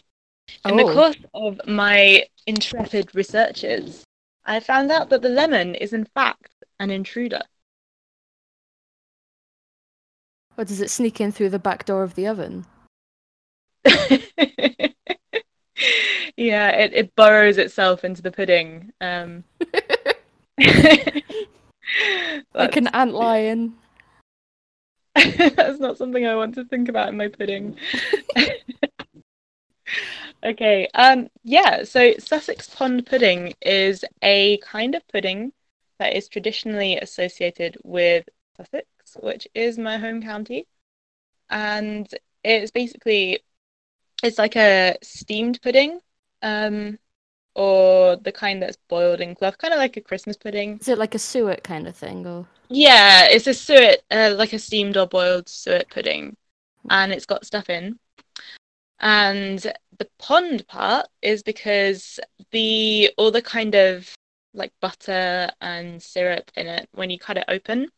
in 0.63 0.77
the 0.77 0.83
Oh. 0.83 0.93
course 0.93 1.17
of 1.33 1.59
my 1.67 2.23
intrepid 2.47 3.13
researches, 3.13 4.05
I 4.45 4.59
found 4.59 4.91
out 4.91 5.09
that 5.09 5.21
the 5.21 5.29
lemon 5.29 5.75
is 5.75 5.93
in 5.93 6.05
fact 6.05 6.51
an 6.79 6.89
intruder. 6.89 7.41
Or 10.57 10.65
does 10.65 10.81
it 10.81 10.89
sneak 10.89 11.19
in 11.21 11.31
through 11.31 11.49
the 11.49 11.59
back 11.59 11.85
door 11.85 12.03
of 12.03 12.15
the 12.15 12.27
oven? 12.27 12.65
yeah, 16.37 16.69
it, 16.69 16.93
it 16.93 17.15
burrows 17.15 17.57
itself 17.57 18.03
into 18.03 18.21
the 18.21 18.31
pudding. 18.31 18.91
Um, 19.01 19.43
Like 22.53 22.77
an 22.77 22.87
ant 22.87 23.13
lion. 23.13 23.75
That's 25.15 25.79
not 25.79 25.97
something 25.97 26.25
I 26.25 26.35
want 26.35 26.55
to 26.55 26.65
think 26.65 26.89
about 26.89 27.09
in 27.09 27.17
my 27.17 27.27
pudding. 27.27 27.77
Okay. 30.43 30.87
Um. 30.93 31.29
Yeah. 31.43 31.83
So 31.83 32.13
Sussex 32.19 32.69
pond 32.69 33.05
pudding 33.05 33.53
is 33.61 34.05
a 34.21 34.57
kind 34.59 34.95
of 34.95 35.07
pudding 35.07 35.53
that 35.99 36.15
is 36.15 36.27
traditionally 36.27 36.97
associated 36.97 37.77
with 37.83 38.27
Sussex, 38.57 38.87
which 39.21 39.47
is 39.55 39.77
my 39.77 39.97
home 39.97 40.21
county, 40.21 40.67
and 41.49 42.07
it's 42.43 42.71
basically 42.71 43.43
it's 44.23 44.37
like 44.37 44.55
a 44.55 44.97
steamed 45.03 45.61
pudding, 45.61 45.99
um, 46.41 46.99
or 47.55 48.15
the 48.17 48.31
kind 48.31 48.61
that's 48.61 48.77
boiled 48.89 49.21
in 49.21 49.35
cloth, 49.35 49.57
kind 49.57 49.73
of 49.73 49.79
like 49.79 49.97
a 49.97 50.01
Christmas 50.01 50.37
pudding. 50.37 50.79
Is 50.79 50.87
it 50.87 50.97
like 50.97 51.15
a 51.15 51.19
suet 51.19 51.63
kind 51.63 51.87
of 51.87 51.95
thing, 51.95 52.25
or 52.27 52.47
Yeah, 52.69 53.25
it's 53.29 53.47
a 53.47 53.53
suet, 53.53 54.03
uh, 54.11 54.33
like 54.37 54.53
a 54.53 54.59
steamed 54.59 54.97
or 54.97 55.07
boiled 55.07 55.47
suet 55.49 55.89
pudding, 55.89 56.35
and 56.89 57.11
it's 57.13 57.25
got 57.25 57.45
stuff 57.45 57.69
in. 57.69 57.99
And 58.99 59.71
the 59.99 60.09
pond 60.19 60.67
part 60.67 61.07
is 61.21 61.43
because 61.43 62.19
the 62.51 63.11
all 63.17 63.31
the 63.31 63.41
kind 63.41 63.75
of 63.75 64.13
like 64.53 64.73
butter 64.81 65.49
and 65.61 66.01
syrup 66.01 66.51
in 66.55 66.67
it, 66.67 66.87
when 66.93 67.09
you 67.09 67.19
cut 67.19 67.37
it 67.37 67.45
open, 67.47 67.89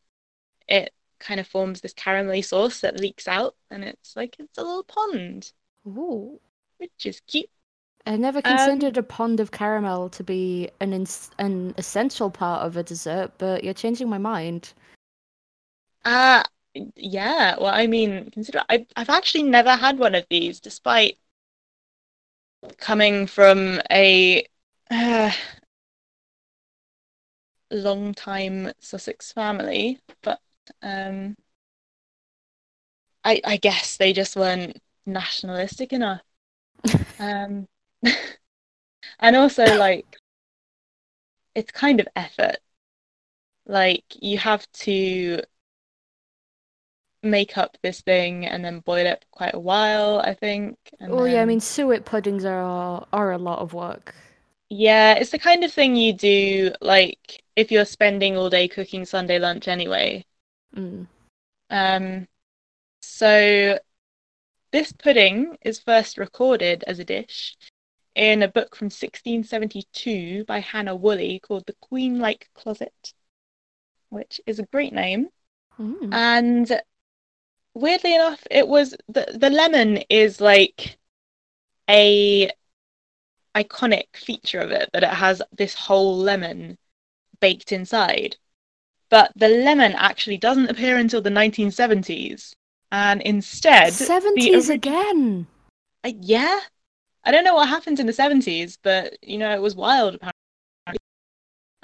it 0.68 0.94
kind 1.20 1.40
of 1.40 1.48
forms 1.48 1.82
this 1.82 1.94
caramelly 1.94 2.44
sauce 2.44 2.82
that 2.82 3.00
leaks 3.00 3.28
out, 3.28 3.56
and 3.72 3.84
it's 3.84 4.16
like 4.16 4.36
it's 4.40 4.58
a 4.58 4.64
little 4.64 4.84
pond, 4.84 5.54
ooh? 5.88 6.40
which 6.78 7.06
is 7.06 7.22
cute. 7.28 7.50
I 8.06 8.18
never 8.18 8.42
Um, 8.44 8.58
considered 8.58 8.98
a 8.98 9.04
pond 9.04 9.40
of 9.40 9.52
caramel 9.52 10.10
to 10.10 10.24
be 10.24 10.70
an 10.80 10.94
ins- 10.94 11.32
an 11.40 11.74
essential 11.78 12.30
part 12.32 12.64
of 12.66 12.78
a 12.78 12.84
dessert, 12.84 13.34
but 13.38 13.64
you're 13.64 13.74
changing 13.74 14.10
my 14.10 14.18
mind. 14.18 14.74
Uh 16.04 16.44
yeah. 16.96 17.56
Well, 17.58 17.74
I 17.74 17.88
mean, 17.88 18.30
consider 18.32 18.64
I 18.70 18.86
I've 18.96 19.10
actually 19.10 19.44
never 19.44 19.76
had 19.76 19.98
one 19.98 20.16
of 20.16 20.26
these, 20.30 20.60
despite 20.60 21.18
coming 22.78 23.28
from 23.28 23.82
a 23.92 24.46
uh, 24.92 25.32
long 27.72 28.14
time 28.14 28.72
Sussex 28.80 29.32
family, 29.32 30.00
but 30.22 30.40
um, 30.82 31.36
I 33.24 33.42
I 33.44 33.58
guess 33.58 33.98
they 33.98 34.14
just 34.14 34.36
weren't 34.36 34.82
nationalistic 35.06 35.94
enough. 35.94 36.22
Um, 37.18 37.68
and 39.20 39.36
also 39.36 39.78
like 39.78 40.18
it's 41.56 41.72
kind 41.72 42.00
of 42.00 42.08
effort. 42.16 42.58
Like 43.66 44.04
you 44.22 44.38
have 44.38 44.70
to 44.84 45.42
make 47.26 47.58
up 47.58 47.78
this 47.82 48.02
thing 48.02 48.46
and 48.46 48.64
then 48.64 48.80
boil 48.80 49.06
it 49.06 49.22
for 49.22 49.38
quite 49.38 49.56
a 49.56 49.60
while, 49.60 50.20
I 50.20 50.34
think. 50.34 50.78
And 51.00 51.12
Oh 51.12 51.26
yeah, 51.26 51.42
I 51.42 51.46
mean 51.46 51.60
suet 51.60 52.06
puddings 52.06 52.46
are 52.46 53.06
are 53.12 53.32
a 53.32 53.38
lot 53.38 53.60
of 53.60 53.74
work. 53.74 54.16
Yeah, 54.70 55.14
it's 55.14 55.32
the 55.32 55.40
kind 55.40 55.64
of 55.64 55.72
thing 55.72 55.96
you 55.96 56.14
do 56.14 56.74
like 56.82 57.44
if 57.56 57.72
you're 57.72 57.86
spending 57.86 58.38
all 58.38 58.50
day 58.50 58.68
cooking 58.68 59.06
Sunday 59.06 59.40
lunch 59.40 59.68
anyway. 59.68 60.26
Mm. 60.76 61.08
Um, 61.70 62.28
so 63.02 63.80
this 64.72 64.92
pudding 64.92 65.58
is 65.62 65.80
first 65.80 66.18
recorded 66.18 66.84
as 66.88 67.00
a 67.00 67.06
dish 67.06 67.56
in 68.16 68.44
a 68.44 68.48
book 68.48 68.76
from 68.76 68.86
1672 68.86 70.46
by 70.46 70.60
Hannah 70.60 70.96
Woolley 70.96 71.40
called 71.40 71.66
The 71.66 71.76
Queen 71.82 72.20
Like 72.20 72.50
Closet, 72.54 73.14
which 74.10 74.40
is 74.46 74.60
a 74.60 74.66
great 74.66 74.94
name. 74.94 75.30
Mm. 75.80 76.14
And 76.14 76.82
weirdly 77.76 78.16
enough, 78.16 78.42
it 78.50 78.68
was 78.68 78.96
the 79.08 79.28
the 79.36 79.50
lemon 79.50 79.98
is 80.10 80.42
like 80.42 80.98
a 81.90 82.50
iconic 83.56 84.06
feature 84.16 84.60
of 84.60 84.72
it 84.72 84.90
that 84.94 85.04
it 85.04 85.10
has 85.10 85.42
this 85.56 85.74
whole 85.76 86.18
lemon 86.18 86.78
baked 87.40 87.72
inside. 87.72 88.38
But 89.10 89.32
the 89.36 89.48
lemon 89.48 89.94
actually 89.94 90.38
doesn't 90.38 90.70
appear 90.70 90.98
until 90.98 91.22
the 91.22 91.30
1970s. 91.30 92.54
And 92.92 93.22
instead, 93.22 93.92
Seventies 93.94 94.68
ori- 94.70 94.76
again. 94.76 95.48
uh, 96.04 96.12
yeah, 96.20 96.60
I 97.24 97.32
don't 97.32 97.44
know 97.44 97.56
what 97.56 97.70
happened 97.70 98.00
in 98.00 98.08
the 98.08 98.14
70s, 98.14 98.78
but 98.82 99.18
you 99.22 99.38
know, 99.38 99.54
it 99.54 99.62
was 99.62 99.76
wild 99.76 100.16
apparently. 100.16 100.34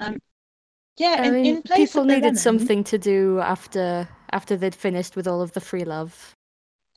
Um, 0.00 0.18
yeah, 0.96 1.16
I 1.20 1.28
in, 1.28 1.34
mean, 1.34 1.56
in 1.56 1.62
place 1.62 1.92
people 1.92 2.02
the 2.04 2.08
needed 2.08 2.22
lemon- 2.24 2.36
something 2.36 2.84
to 2.84 2.98
do 2.98 3.40
after 3.40 4.08
after 4.32 4.56
they'd 4.56 4.74
finished 4.74 5.14
with 5.16 5.26
all 5.28 5.42
of 5.42 5.52
the 5.52 5.60
free 5.60 5.84
love. 5.84 6.34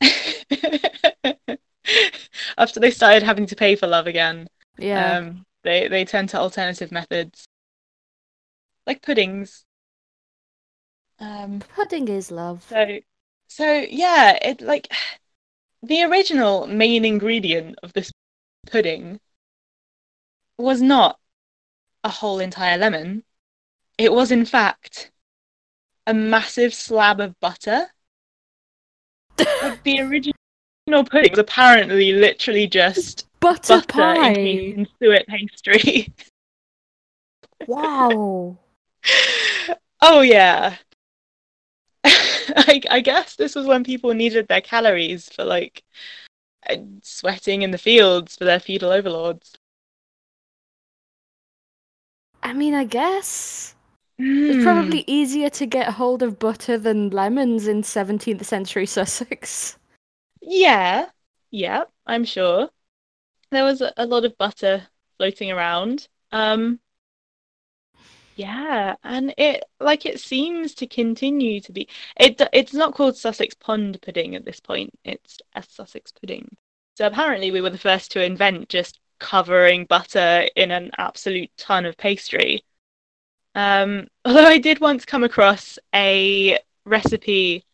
After 2.58 2.80
they 2.80 2.90
started 2.90 3.22
having 3.22 3.46
to 3.46 3.56
pay 3.56 3.76
for 3.76 3.86
love 3.86 4.06
again, 4.06 4.48
Yeah. 4.78 5.18
um, 5.18 5.44
they 5.62 5.88
they 5.88 6.04
turned 6.04 6.30
to 6.30 6.38
alternative 6.38 6.90
methods, 6.90 7.46
like 8.86 9.02
puddings. 9.02 9.64
Um, 11.18 11.60
Pudding 11.60 12.08
is 12.08 12.30
love. 12.30 12.64
so, 12.68 12.98
so 13.48 13.72
yeah, 13.72 14.38
it 14.42 14.60
like 14.60 14.90
the 15.82 16.02
original 16.04 16.66
main 16.66 17.04
ingredient 17.04 17.78
of 17.82 17.92
this 17.92 18.10
pudding 18.66 19.20
was 20.58 20.80
not 20.82 21.18
a 22.04 22.08
whole 22.08 22.38
entire 22.40 22.78
lemon. 22.78 23.22
It 23.98 24.12
was, 24.12 24.30
in 24.30 24.44
fact, 24.44 25.10
a 26.06 26.14
massive 26.14 26.74
slab 26.74 27.20
of 27.20 27.38
butter. 27.40 27.86
Like 29.38 29.82
the 29.82 30.00
original 30.00 30.34
pudding 31.10 31.30
was 31.32 31.38
apparently 31.38 32.12
literally 32.12 32.66
just 32.66 33.26
Butter, 33.40 33.76
butter 33.76 33.86
pie. 33.86 34.32
in 34.32 34.86
suet 34.98 35.26
pastry. 35.26 36.12
Wow. 37.66 38.58
oh 40.02 40.20
yeah. 40.20 40.76
I, 42.04 42.80
I 42.90 43.00
guess 43.00 43.36
this 43.36 43.54
was 43.54 43.66
when 43.66 43.84
people 43.84 44.14
needed 44.14 44.48
their 44.48 44.60
calories 44.60 45.28
for 45.28 45.44
like 45.44 45.82
uh, 46.68 46.76
sweating 47.02 47.62
in 47.62 47.70
the 47.70 47.78
fields 47.78 48.36
for 48.36 48.44
their 48.44 48.60
feudal 48.60 48.90
overlords. 48.90 49.58
I 52.42 52.52
mean, 52.52 52.74
I 52.74 52.84
guess 52.84 53.75
Hmm. 54.18 54.50
it's 54.50 54.64
probably 54.64 55.04
easier 55.06 55.50
to 55.50 55.66
get 55.66 55.92
hold 55.92 56.22
of 56.22 56.38
butter 56.38 56.78
than 56.78 57.10
lemons 57.10 57.66
in 57.66 57.82
17th 57.82 58.44
century 58.44 58.86
Sussex. 58.96 59.78
Yeah, 60.40 61.10
yeah, 61.50 61.84
I'm 62.06 62.24
sure. 62.24 62.70
There 63.50 63.64
was 63.64 63.80
a, 63.80 63.92
a 63.96 64.06
lot 64.06 64.24
of 64.24 64.36
butter 64.38 64.86
floating 65.18 65.50
around. 65.50 66.08
Um, 66.32 66.80
yeah, 68.36 68.96
and 69.02 69.34
it 69.38 69.64
like 69.80 70.04
it 70.04 70.20
seems 70.20 70.74
to 70.76 70.86
continue 70.86 71.60
to 71.62 71.72
be. 71.72 71.88
It 72.18 72.40
it's 72.52 72.74
not 72.74 72.94
called 72.94 73.16
Sussex 73.16 73.54
Pond 73.54 74.00
pudding 74.02 74.34
at 74.36 74.44
this 74.44 74.60
point. 74.60 74.90
It's 75.04 75.38
a 75.54 75.62
Sussex 75.62 76.12
pudding. 76.12 76.56
So 76.96 77.06
apparently 77.06 77.50
we 77.50 77.60
were 77.62 77.70
the 77.70 77.78
first 77.78 78.10
to 78.12 78.22
invent 78.22 78.68
just 78.68 79.00
covering 79.18 79.86
butter 79.86 80.48
in 80.56 80.70
an 80.70 80.90
absolute 80.98 81.50
ton 81.56 81.86
of 81.86 81.96
pastry. 81.96 82.62
Um, 83.56 84.06
although 84.24 84.46
I 84.46 84.58
did 84.58 84.80
once 84.80 85.04
come 85.04 85.24
across 85.24 85.80
a 85.92 86.60
recipe, 86.84 87.64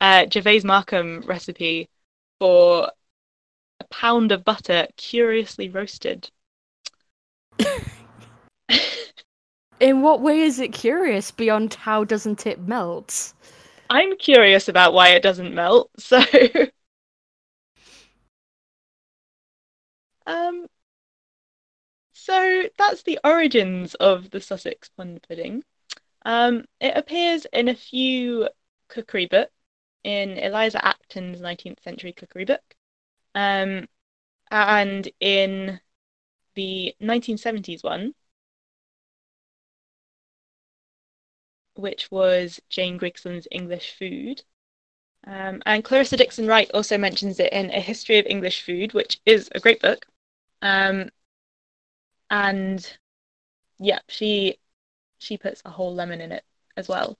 uh, 0.00 0.26
Gervase 0.26 0.64
Markham 0.64 1.22
recipe 1.22 1.88
for 2.38 2.92
a 3.80 3.84
pound 3.90 4.30
of 4.30 4.44
butter 4.44 4.86
curiously 4.96 5.68
roasted. 5.68 6.30
In 9.80 10.02
what 10.02 10.20
way 10.20 10.40
is 10.42 10.60
it 10.60 10.74
curious 10.74 11.30
beyond 11.30 11.72
how 11.72 12.04
doesn't 12.04 12.46
it 12.46 12.60
melt? 12.60 13.32
I'm 13.88 14.16
curious 14.18 14.68
about 14.68 14.92
why 14.92 15.08
it 15.08 15.22
doesn't 15.22 15.54
melt, 15.54 15.90
so 15.98 16.22
um 20.26 20.66
so 22.24 22.64
that's 22.78 23.02
the 23.02 23.18
origins 23.24 23.94
of 23.96 24.30
the 24.30 24.40
Sussex 24.40 24.88
pond 24.90 25.22
pudding. 25.28 25.64
Um 26.24 26.66
it 26.80 26.96
appears 26.96 27.46
in 27.52 27.68
a 27.68 27.74
few 27.74 28.48
cookery 28.88 29.26
books 29.26 29.52
in 30.04 30.38
Eliza 30.38 30.84
Acton's 30.84 31.40
19th 31.40 31.82
century 31.82 32.12
cookery 32.12 32.44
book. 32.44 32.76
Um 33.34 33.88
and 34.50 35.10
in 35.20 35.80
the 36.54 36.94
1970s 37.00 37.84
one 37.84 38.14
which 41.74 42.10
was 42.10 42.60
Jane 42.68 42.96
Grigson's 42.96 43.48
English 43.50 43.92
Food. 43.98 44.42
Um, 45.26 45.62
and 45.66 45.84
Clarissa 45.84 46.16
Dickson 46.16 46.46
Wright 46.46 46.70
also 46.72 46.98
mentions 46.98 47.40
it 47.40 47.52
in 47.52 47.70
A 47.70 47.80
History 47.80 48.18
of 48.18 48.26
English 48.26 48.62
Food, 48.62 48.94
which 48.94 49.20
is 49.26 49.48
a 49.54 49.60
great 49.60 49.80
book. 49.80 50.06
Um, 50.62 51.10
and 52.30 52.98
yeah, 53.78 53.98
she 54.08 54.58
she 55.18 55.36
puts 55.36 55.62
a 55.64 55.70
whole 55.70 55.94
lemon 55.94 56.20
in 56.20 56.32
it 56.32 56.44
as 56.76 56.88
well. 56.88 57.16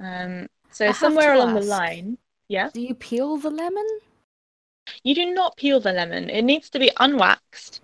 Um, 0.00 0.48
so 0.70 0.86
have 0.86 0.96
somewhere 0.96 1.34
along 1.34 1.54
the 1.54 1.60
line, 1.60 2.18
yeah, 2.48 2.70
Do 2.72 2.80
you 2.80 2.94
peel 2.94 3.36
the 3.36 3.50
lemon? 3.50 3.86
you 5.04 5.14
do 5.14 5.32
not 5.32 5.56
peel 5.56 5.80
the 5.80 5.92
lemon. 5.92 6.28
It 6.28 6.42
needs 6.42 6.68
to 6.70 6.78
be 6.78 6.90
unwaxed. 6.98 7.80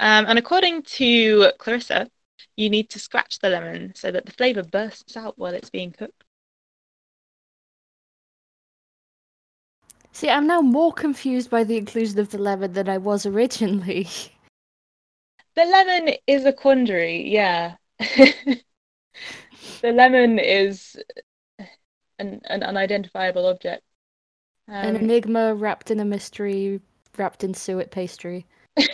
Um, 0.00 0.26
and 0.26 0.38
according 0.38 0.82
to 0.82 1.52
Clarissa, 1.58 2.10
you 2.56 2.70
need 2.70 2.88
to 2.90 2.98
scratch 2.98 3.38
the 3.38 3.50
lemon 3.50 3.92
so 3.94 4.10
that 4.10 4.26
the 4.26 4.32
flavor 4.32 4.62
bursts 4.62 5.16
out 5.16 5.38
while 5.38 5.54
it's 5.54 5.70
being 5.70 5.92
cooked. 5.92 6.24
See, 10.12 10.30
I'm 10.30 10.46
now 10.46 10.60
more 10.60 10.92
confused 10.92 11.50
by 11.50 11.64
the 11.64 11.76
inclusion 11.76 12.18
of 12.20 12.30
the 12.30 12.38
lemon 12.38 12.72
than 12.72 12.88
I 12.88 12.98
was 12.98 13.26
originally. 13.26 14.08
The 15.56 15.64
lemon 15.64 16.14
is 16.28 16.44
a 16.44 16.52
quandary, 16.52 17.28
yeah. 17.28 17.76
the 17.98 18.62
lemon 19.82 20.38
is 20.38 20.96
an, 22.18 22.40
an 22.46 22.62
unidentifiable 22.62 23.46
object. 23.46 23.84
An 24.82 24.94
Um, 24.94 24.94
enigma 24.94 25.52
wrapped 25.52 25.90
in 25.90 25.98
a 25.98 26.04
mystery, 26.04 26.80
wrapped 27.16 27.42
in 27.42 27.54
suet 27.54 27.90
pastry. 27.90 28.46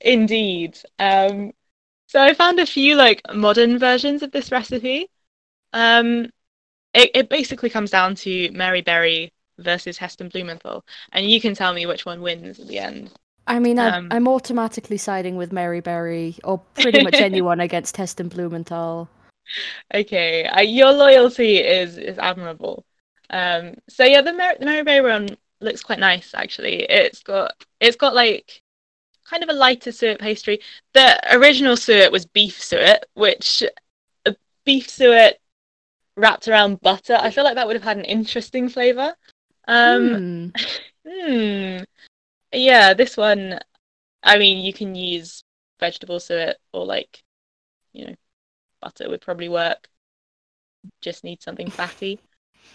Indeed. 0.00 0.78
Um, 0.98 1.52
so 2.06 2.22
I 2.22 2.34
found 2.34 2.60
a 2.60 2.66
few 2.66 2.96
like 2.96 3.22
modern 3.34 3.78
versions 3.78 4.22
of 4.22 4.32
this 4.32 4.52
recipe. 4.52 5.08
Um, 5.72 6.26
it, 6.94 7.10
it 7.14 7.30
basically 7.30 7.70
comes 7.70 7.90
down 7.90 8.16
to 8.16 8.50
Mary 8.52 8.82
Berry 8.82 9.32
versus 9.58 9.98
Heston 9.98 10.28
Blumenthal, 10.30 10.84
and 11.12 11.30
you 11.30 11.40
can 11.40 11.54
tell 11.54 11.74
me 11.74 11.86
which 11.86 12.06
one 12.06 12.22
wins 12.22 12.60
at 12.60 12.68
the 12.68 12.80
end. 12.80 13.12
I 13.50 13.58
mean, 13.58 13.80
I, 13.80 13.98
Um, 13.98 14.08
I'm 14.12 14.28
automatically 14.28 14.96
siding 14.96 15.36
with 15.36 15.52
Mary 15.52 15.80
Berry, 15.80 16.36
or 16.44 16.58
pretty 16.74 17.02
much 17.02 17.14
anyone 17.20 17.58
against 17.58 17.96
Heston 17.96 18.28
Blumenthal. 18.28 19.08
Okay, 19.92 20.44
uh, 20.44 20.60
your 20.60 20.92
loyalty 20.92 21.58
is 21.58 21.98
is 21.98 22.16
admirable. 22.18 22.84
Um, 23.30 23.74
so 23.88 24.04
yeah, 24.04 24.22
the 24.22 24.32
Mary, 24.32 24.56
the 24.60 24.66
Mary 24.66 24.84
Berry 24.84 25.10
one 25.10 25.36
looks 25.60 25.82
quite 25.82 25.98
nice 25.98 26.32
actually. 26.32 26.84
It's 26.84 27.24
got 27.24 27.52
it's 27.80 27.96
got 27.96 28.14
like 28.14 28.62
kind 29.24 29.42
of 29.42 29.48
a 29.48 29.52
lighter 29.52 29.90
suet 29.90 30.20
pastry. 30.20 30.60
The 30.92 31.36
original 31.36 31.76
suet 31.76 32.12
was 32.12 32.26
beef 32.26 32.62
suet, 32.62 33.04
which 33.14 33.64
a 34.26 34.36
beef 34.64 34.88
suet 34.88 35.40
wrapped 36.16 36.46
around 36.46 36.80
butter. 36.82 37.18
I 37.20 37.32
feel 37.32 37.42
like 37.42 37.56
that 37.56 37.66
would 37.66 37.76
have 37.76 37.82
had 37.82 37.96
an 37.96 38.04
interesting 38.04 38.68
flavor. 38.68 39.12
Um, 39.66 40.52
Hmm. 41.04 41.08
hmm. 41.08 41.78
Yeah, 42.52 42.94
this 42.94 43.16
one. 43.16 43.60
I 44.22 44.38
mean, 44.38 44.64
you 44.64 44.72
can 44.72 44.94
use 44.94 45.44
vegetable 45.78 46.20
suet 46.20 46.56
or 46.72 46.84
like, 46.84 47.22
you 47.92 48.06
know, 48.06 48.14
butter 48.80 49.08
would 49.08 49.20
probably 49.20 49.48
work. 49.48 49.88
Just 51.00 51.24
need 51.24 51.42
something 51.42 51.70
fatty. 51.70 52.18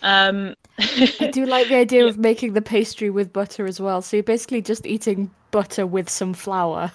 Um, 0.01 0.55
I 0.77 1.29
do 1.31 1.45
like 1.45 1.67
the 1.67 1.75
idea 1.75 2.05
of 2.05 2.17
making 2.17 2.53
the 2.53 2.61
pastry 2.61 3.09
with 3.09 3.33
butter 3.33 3.65
as 3.65 3.79
well. 3.79 4.01
So 4.01 4.17
you're 4.17 4.23
basically 4.23 4.61
just 4.61 4.85
eating 4.85 5.31
butter 5.51 5.85
with 5.87 6.09
some 6.09 6.33
flour. 6.33 6.91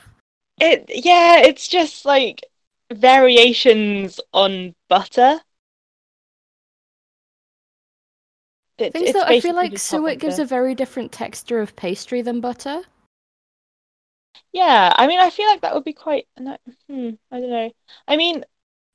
it 0.60 0.84
yeah, 0.88 1.38
it's 1.40 1.68
just 1.68 2.04
like 2.04 2.44
variations 2.92 4.20
on 4.32 4.74
butter. 4.88 5.40
It, 8.80 8.92
Things 8.92 9.12
that 9.12 9.28
I 9.28 9.40
feel 9.40 9.54
like 9.54 9.78
suet 9.78 10.18
gives 10.18 10.38
a 10.38 10.44
very 10.44 10.74
different 10.74 11.12
texture 11.12 11.60
of 11.60 11.76
pastry 11.76 12.22
than 12.22 12.40
butter. 12.40 12.82
Yeah, 14.52 14.92
I 14.96 15.06
mean, 15.06 15.18
I 15.20 15.30
feel 15.30 15.46
like 15.48 15.60
that 15.62 15.74
would 15.74 15.84
be 15.84 15.92
quite. 15.92 16.28
no- 16.38 16.58
Hmm, 16.88 17.10
I 17.30 17.40
don't 17.40 17.50
know. 17.50 17.70
I 18.08 18.16
mean, 18.16 18.44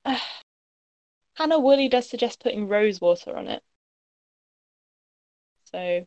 Hannah 1.35 1.59
Woolley 1.59 1.87
does 1.87 2.09
suggest 2.09 2.39
putting 2.39 2.67
rose 2.67 2.99
water 2.99 3.37
on 3.37 3.47
it. 3.47 3.63
So 5.65 6.05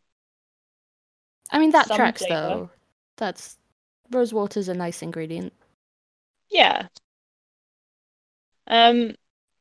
I 1.50 1.58
mean, 1.58 1.70
that 1.72 1.90
tracks 1.90 2.22
flavour. 2.22 2.40
though. 2.48 2.70
That's 3.16 3.58
rose 4.10 4.32
water's 4.32 4.68
a 4.68 4.74
nice 4.74 5.02
ingredient. 5.02 5.52
yeah. 6.50 6.88
Um, 8.66 9.14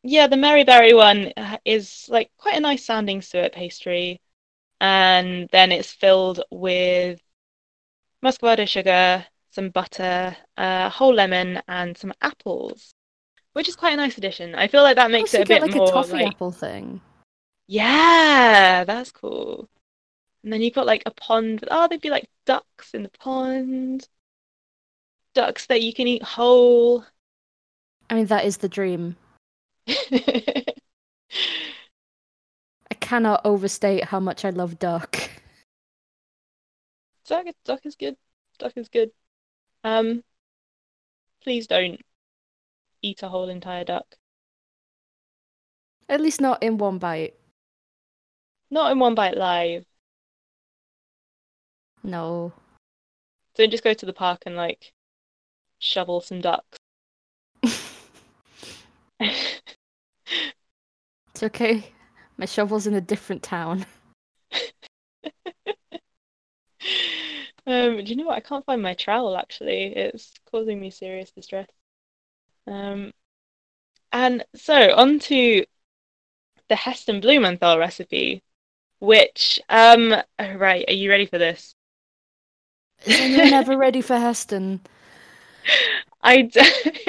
yeah, 0.07 0.27
the 0.27 0.37
Mary 0.37 0.63
Berry 0.63 0.93
one 0.93 1.33
uh, 1.35 1.57
is 1.65 2.07
like 2.09 2.31
quite 2.37 2.55
a 2.55 2.61
nice 2.61 2.85
sounding 2.85 3.21
suet 3.21 3.51
pastry, 3.51 4.21
and 4.79 5.49
then 5.51 5.71
it's 5.73 5.91
filled 5.91 6.41
with 6.49 7.21
muscovado 8.23 8.65
sugar, 8.65 9.25
some 9.51 9.69
butter, 9.69 10.35
a 10.55 10.89
whole 10.89 11.13
lemon, 11.13 11.61
and 11.67 11.97
some 11.97 12.13
apples, 12.21 12.93
which 13.51 13.67
is 13.67 13.75
quite 13.75 13.93
a 13.93 13.97
nice 13.97 14.17
addition. 14.17 14.55
I 14.55 14.69
feel 14.69 14.81
like 14.81 14.95
that 14.95 15.11
makes 15.11 15.33
it 15.33 15.41
a 15.41 15.45
bit 15.45 15.61
like 15.61 15.75
more 15.75 15.89
a 15.89 15.91
toffee 15.91 16.13
like 16.13 16.27
apple 16.27 16.51
thing. 16.51 17.01
Yeah, 17.67 18.85
that's 18.85 19.11
cool. 19.11 19.67
And 20.41 20.53
then 20.53 20.61
you've 20.61 20.73
got 20.75 20.85
like 20.85 21.03
a 21.05 21.11
pond. 21.11 21.67
Oh, 21.69 21.89
there'd 21.89 21.99
be 21.99 22.09
like 22.09 22.29
ducks 22.45 22.93
in 22.93 23.03
the 23.03 23.09
pond. 23.09 24.07
Ducks 25.33 25.65
that 25.65 25.81
you 25.81 25.93
can 25.93 26.07
eat 26.07 26.23
whole. 26.23 27.03
I 28.09 28.13
mean, 28.13 28.27
that 28.27 28.45
is 28.45 28.57
the 28.57 28.69
dream. 28.69 29.17
I 29.87 30.65
cannot 32.99 33.41
overstate 33.45 34.05
how 34.05 34.19
much 34.19 34.43
I 34.43 34.49
love 34.49 34.79
duck. 34.79 35.29
Duck, 37.27 37.45
duck 37.65 37.85
is 37.85 37.95
good. 37.95 38.17
Duck 38.59 38.73
is 38.75 38.89
good. 38.89 39.11
Um, 39.83 40.23
please 41.41 41.67
don't 41.67 42.01
eat 43.01 43.23
a 43.23 43.29
whole 43.29 43.49
entire 43.49 43.83
duck. 43.83 44.15
At 46.09 46.21
least 46.21 46.41
not 46.41 46.63
in 46.63 46.77
one 46.77 46.97
bite. 46.97 47.35
Not 48.69 48.91
in 48.91 48.99
one 48.99 49.15
bite 49.15 49.37
live. 49.37 49.85
No. 52.03 52.53
Don't 53.55 53.71
just 53.71 53.83
go 53.83 53.93
to 53.93 54.05
the 54.05 54.13
park 54.13 54.43
and 54.45 54.55
like 54.55 54.93
shovel 55.79 56.21
some 56.21 56.41
ducks. 56.41 56.77
it's 61.37 61.43
okay. 61.43 61.85
My 62.37 62.45
shovel's 62.45 62.87
in 62.87 62.95
a 62.95 63.01
different 63.01 63.43
town. 63.43 63.85
um, 67.67 67.97
do 67.97 68.03
you 68.05 68.15
know 68.15 68.25
what? 68.25 68.37
I 68.37 68.39
can't 68.39 68.65
find 68.65 68.81
my 68.81 68.95
trowel 68.95 69.37
actually. 69.37 69.95
It's 69.95 70.33
causing 70.51 70.79
me 70.81 70.89
serious 70.89 71.29
distress. 71.29 71.67
Um, 72.65 73.13
and 74.11 74.43
so 74.55 74.95
on 74.95 75.19
to 75.19 75.63
the 76.69 76.75
Heston 76.75 77.21
Blumenthal 77.21 77.77
recipe, 77.77 78.41
which 78.97 79.59
um 79.69 80.15
right, 80.39 80.85
are 80.87 80.93
you 80.93 81.11
ready 81.11 81.27
for 81.27 81.37
this? 81.37 81.75
Is 83.05 83.19
anyone 83.19 83.53
ever 83.53 83.77
ready 83.77 84.01
for 84.01 84.17
Heston? 84.17 84.81
I 86.21 86.43
d- 86.43 86.59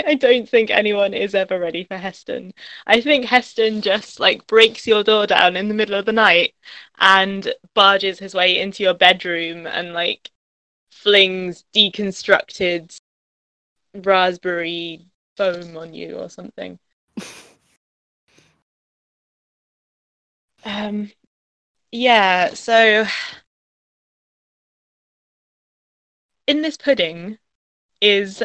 I 0.06 0.14
don't 0.14 0.48
think 0.48 0.70
anyone 0.70 1.14
is 1.14 1.34
ever 1.34 1.58
ready 1.58 1.84
for 1.84 1.96
Heston. 1.96 2.52
I 2.86 3.00
think 3.00 3.26
Heston 3.26 3.80
just 3.82 4.20
like 4.20 4.46
breaks 4.46 4.86
your 4.86 5.02
door 5.02 5.26
down 5.26 5.56
in 5.56 5.68
the 5.68 5.74
middle 5.74 5.94
of 5.94 6.04
the 6.06 6.12
night 6.12 6.54
and 6.98 7.52
barges 7.74 8.18
his 8.18 8.34
way 8.34 8.58
into 8.58 8.82
your 8.82 8.94
bedroom 8.94 9.66
and 9.66 9.92
like 9.92 10.30
flings 10.90 11.64
deconstructed 11.74 12.98
raspberry 13.94 15.06
foam 15.36 15.76
on 15.76 15.94
you 15.94 16.16
or 16.16 16.28
something. 16.30 16.78
um 20.64 21.10
yeah, 21.92 22.54
so 22.54 23.06
in 26.46 26.62
this 26.62 26.76
pudding 26.76 27.38
is 28.00 28.42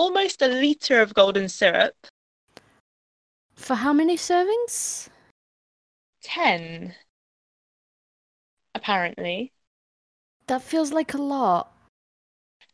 almost 0.00 0.40
a 0.40 0.48
litre 0.48 1.02
of 1.02 1.12
golden 1.12 1.46
syrup. 1.48 1.94
For 3.54 3.74
how 3.74 3.92
many 3.92 4.16
servings? 4.16 5.08
Ten. 6.22 6.94
Apparently. 8.74 9.52
That 10.46 10.62
feels 10.62 10.92
like 10.92 11.12
a 11.12 11.18
lot. 11.18 11.72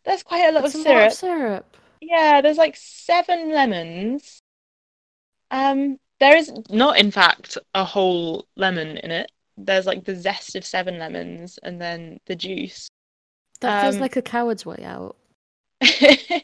There's 0.04 0.22
quite 0.22 0.48
a 0.48 0.52
lot, 0.52 0.62
That's 0.62 0.74
of, 0.76 0.80
a 0.82 0.84
syrup. 0.84 0.98
lot 0.98 1.06
of 1.06 1.12
syrup. 1.12 1.76
Yeah, 2.00 2.40
there's 2.40 2.58
like 2.58 2.76
seven 2.76 3.50
lemons. 3.50 4.38
Um, 5.50 5.98
there 6.20 6.36
is 6.36 6.52
not, 6.70 6.98
in 6.98 7.10
fact, 7.10 7.58
a 7.74 7.84
whole 7.84 8.46
lemon 8.56 8.98
in 8.98 9.10
it. 9.10 9.32
There's 9.56 9.86
like 9.86 10.04
the 10.04 10.14
zest 10.14 10.54
of 10.54 10.64
seven 10.64 10.98
lemons 10.98 11.58
and 11.62 11.80
then 11.80 12.18
the 12.26 12.36
juice. 12.36 12.88
That 13.60 13.82
feels 13.82 13.96
Um, 13.96 14.00
like 14.02 14.16
a 14.16 14.22
coward's 14.22 14.64
way 14.64 14.84
out. 14.84 15.16
yeah, 16.00 16.40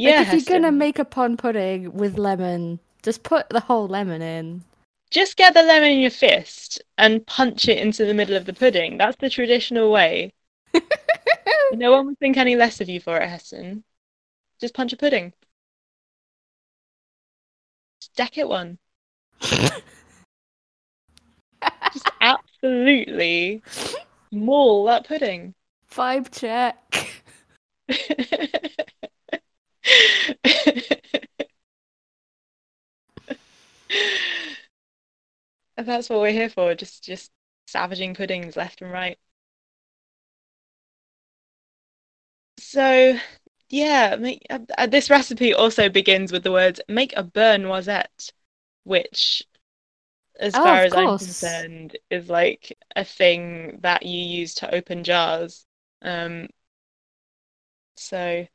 like 0.00 0.20
if 0.20 0.32
you're 0.32 0.42
gonna 0.42 0.72
make 0.72 0.98
a 0.98 1.04
pond 1.04 1.38
pudding 1.38 1.92
with 1.94 2.18
lemon, 2.18 2.80
just 3.02 3.22
put 3.22 3.48
the 3.50 3.60
whole 3.60 3.88
lemon 3.88 4.22
in. 4.22 4.64
just 5.10 5.36
get 5.36 5.54
the 5.54 5.62
lemon 5.62 5.90
in 5.92 6.00
your 6.00 6.10
fist 6.10 6.82
and 6.98 7.26
punch 7.26 7.68
it 7.68 7.78
into 7.78 8.04
the 8.04 8.14
middle 8.14 8.36
of 8.36 8.44
the 8.46 8.52
pudding. 8.54 8.98
That's 8.98 9.16
the 9.18 9.30
traditional 9.30 9.90
way. 9.92 10.32
No 11.70 11.92
one 11.92 12.06
would 12.06 12.18
think 12.18 12.36
any 12.36 12.56
less 12.56 12.80
of 12.80 12.88
you 12.88 13.00
for 13.00 13.18
it, 13.18 13.28
Heston. 13.28 13.84
Just 14.60 14.74
punch 14.74 14.92
a 14.92 14.96
pudding. 14.96 15.32
Just 18.00 18.14
deck 18.16 18.38
it 18.38 18.48
one. 18.48 18.78
Just 21.92 22.10
absolutely 22.20 23.62
maul 24.30 24.84
that 24.86 25.06
pudding. 25.06 25.54
Vibe 25.90 26.30
check. 26.30 27.17
And 27.88 28.66
that's 35.76 36.08
what 36.10 36.20
we're 36.20 36.32
here 36.32 36.48
for, 36.50 36.74
just 36.74 37.02
just 37.04 37.30
savaging 37.66 38.14
puddings 38.14 38.56
left 38.56 38.82
and 38.82 38.92
right. 38.92 39.18
So, 42.58 43.18
yeah, 43.70 44.16
make, 44.16 44.46
uh, 44.50 44.60
uh, 44.76 44.86
this 44.86 45.10
recipe 45.10 45.54
also 45.54 45.88
begins 45.88 46.32
with 46.32 46.42
the 46.42 46.52
words 46.52 46.80
"make 46.88 47.12
a 47.16 47.22
beurre 47.24 47.58
noisette," 47.58 48.30
which, 48.84 49.44
as 50.40 50.56
Oh, 50.56 50.58
far 50.58 50.84
as 50.84 50.94
I'm 50.94 51.12
concerned, 51.14 51.96
is 52.10 52.28
like 52.30 52.78
a 52.96 53.04
thing 53.04 53.80
that 53.82 54.04
you 54.06 54.20
use 54.20 54.54
to 54.56 54.74
open 54.74 55.04
jars. 55.04 55.66
Um, 56.02 56.48
so 57.98 58.46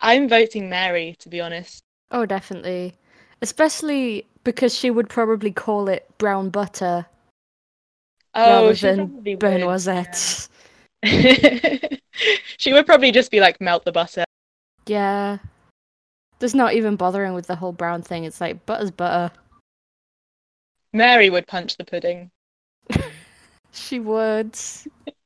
I'm 0.00 0.28
voting 0.28 0.68
Mary, 0.68 1.16
to 1.20 1.28
be 1.28 1.40
honest. 1.40 1.82
Oh, 2.10 2.26
definitely. 2.26 2.94
Especially 3.42 4.26
because 4.44 4.74
she 4.74 4.90
would 4.90 5.08
probably 5.08 5.50
call 5.52 5.88
it 5.88 6.06
brown 6.18 6.50
butter 6.50 7.06
Oh, 8.34 8.62
rather 8.62 8.74
she 8.74 8.86
than 8.86 9.08
probably 9.08 9.34
would, 9.36 9.60
noisette. 9.60 10.48
yeah. 11.02 11.78
She 12.58 12.72
would 12.72 12.86
probably 12.86 13.12
just 13.12 13.30
be 13.30 13.40
like, 13.40 13.60
melt 13.60 13.84
the 13.84 13.92
butter. 13.92 14.24
Yeah. 14.86 15.38
There's 16.38 16.54
not 16.54 16.72
even 16.72 16.96
bothering 16.96 17.34
with 17.34 17.46
the 17.46 17.56
whole 17.56 17.72
brown 17.72 18.02
thing. 18.02 18.24
It's 18.24 18.40
like 18.40 18.64
butter's 18.64 18.90
butter. 18.90 19.34
Mary 20.92 21.28
would 21.30 21.46
punch 21.46 21.76
the 21.76 21.84
pudding. 21.84 22.30
She 23.72 24.00
would. 24.00 24.56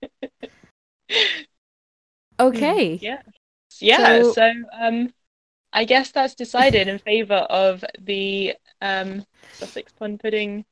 Okay. 2.38 2.98
Yeah. 3.02 3.22
Yeah, 3.80 4.22
So- 4.22 4.32
so, 4.32 4.52
um 4.72 5.12
I 5.72 5.84
guess 5.84 6.10
that's 6.10 6.34
decided 6.34 6.88
in 6.88 6.98
favour 6.98 7.46
of 7.48 7.84
the 7.98 8.54
um 8.80 9.24
Sussex 9.52 9.92
plum 9.92 10.18
pudding 10.18 10.64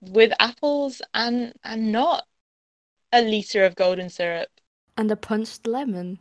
with 0.00 0.32
apples 0.38 1.02
and 1.12 1.52
and 1.64 1.92
not 1.92 2.26
a 3.12 3.22
litre 3.22 3.64
of 3.64 3.74
golden 3.74 4.08
syrup. 4.08 4.48
And 4.96 5.10
a 5.10 5.16
punched 5.16 5.66
lemon. 5.66 6.18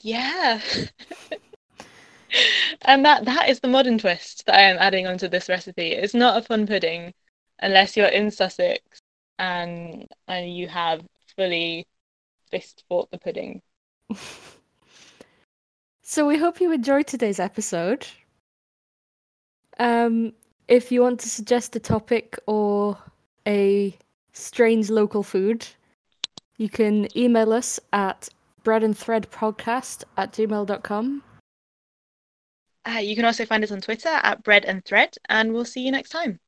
Yeah. 0.00 0.60
and 2.82 3.04
that 3.04 3.24
that 3.24 3.48
is 3.48 3.60
the 3.60 3.68
modern 3.68 3.98
twist 3.98 4.46
that 4.46 4.54
I 4.54 4.62
am 4.62 4.76
adding 4.78 5.06
onto 5.06 5.28
this 5.28 5.48
recipe. 5.48 5.92
It's 5.92 6.14
not 6.14 6.38
a 6.38 6.42
fun 6.42 6.66
pudding 6.66 7.14
unless 7.60 7.96
you're 7.96 8.06
in 8.06 8.30
Sussex 8.30 8.82
and 9.38 10.06
and 10.26 10.54
you 10.54 10.68
have 10.68 11.06
fully 11.36 11.86
fist 12.50 12.84
fought 12.88 13.10
the 13.10 13.18
pudding. 13.18 13.62
So 16.10 16.26
we 16.26 16.38
hope 16.38 16.58
you 16.58 16.72
enjoyed 16.72 17.06
today's 17.06 17.38
episode. 17.38 18.06
Um, 19.78 20.32
if 20.66 20.90
you 20.90 21.02
want 21.02 21.20
to 21.20 21.28
suggest 21.28 21.76
a 21.76 21.80
topic 21.80 22.38
or 22.46 22.96
a 23.46 23.94
strange 24.32 24.88
local 24.88 25.22
food, 25.22 25.66
you 26.56 26.70
can 26.70 27.08
email 27.14 27.52
us 27.52 27.78
at 27.92 28.30
breadandthreadpodcast 28.64 30.04
at 30.16 30.32
gmail.com. 30.32 31.22
Uh, 32.86 33.00
you 33.00 33.14
can 33.14 33.26
also 33.26 33.44
find 33.44 33.62
us 33.62 33.70
on 33.70 33.82
Twitter 33.82 34.08
at 34.08 34.42
bread 34.42 34.64
and 34.64 34.82
thread, 34.86 35.14
and 35.28 35.52
we'll 35.52 35.66
see 35.66 35.82
you 35.82 35.92
next 35.92 36.08
time. 36.08 36.40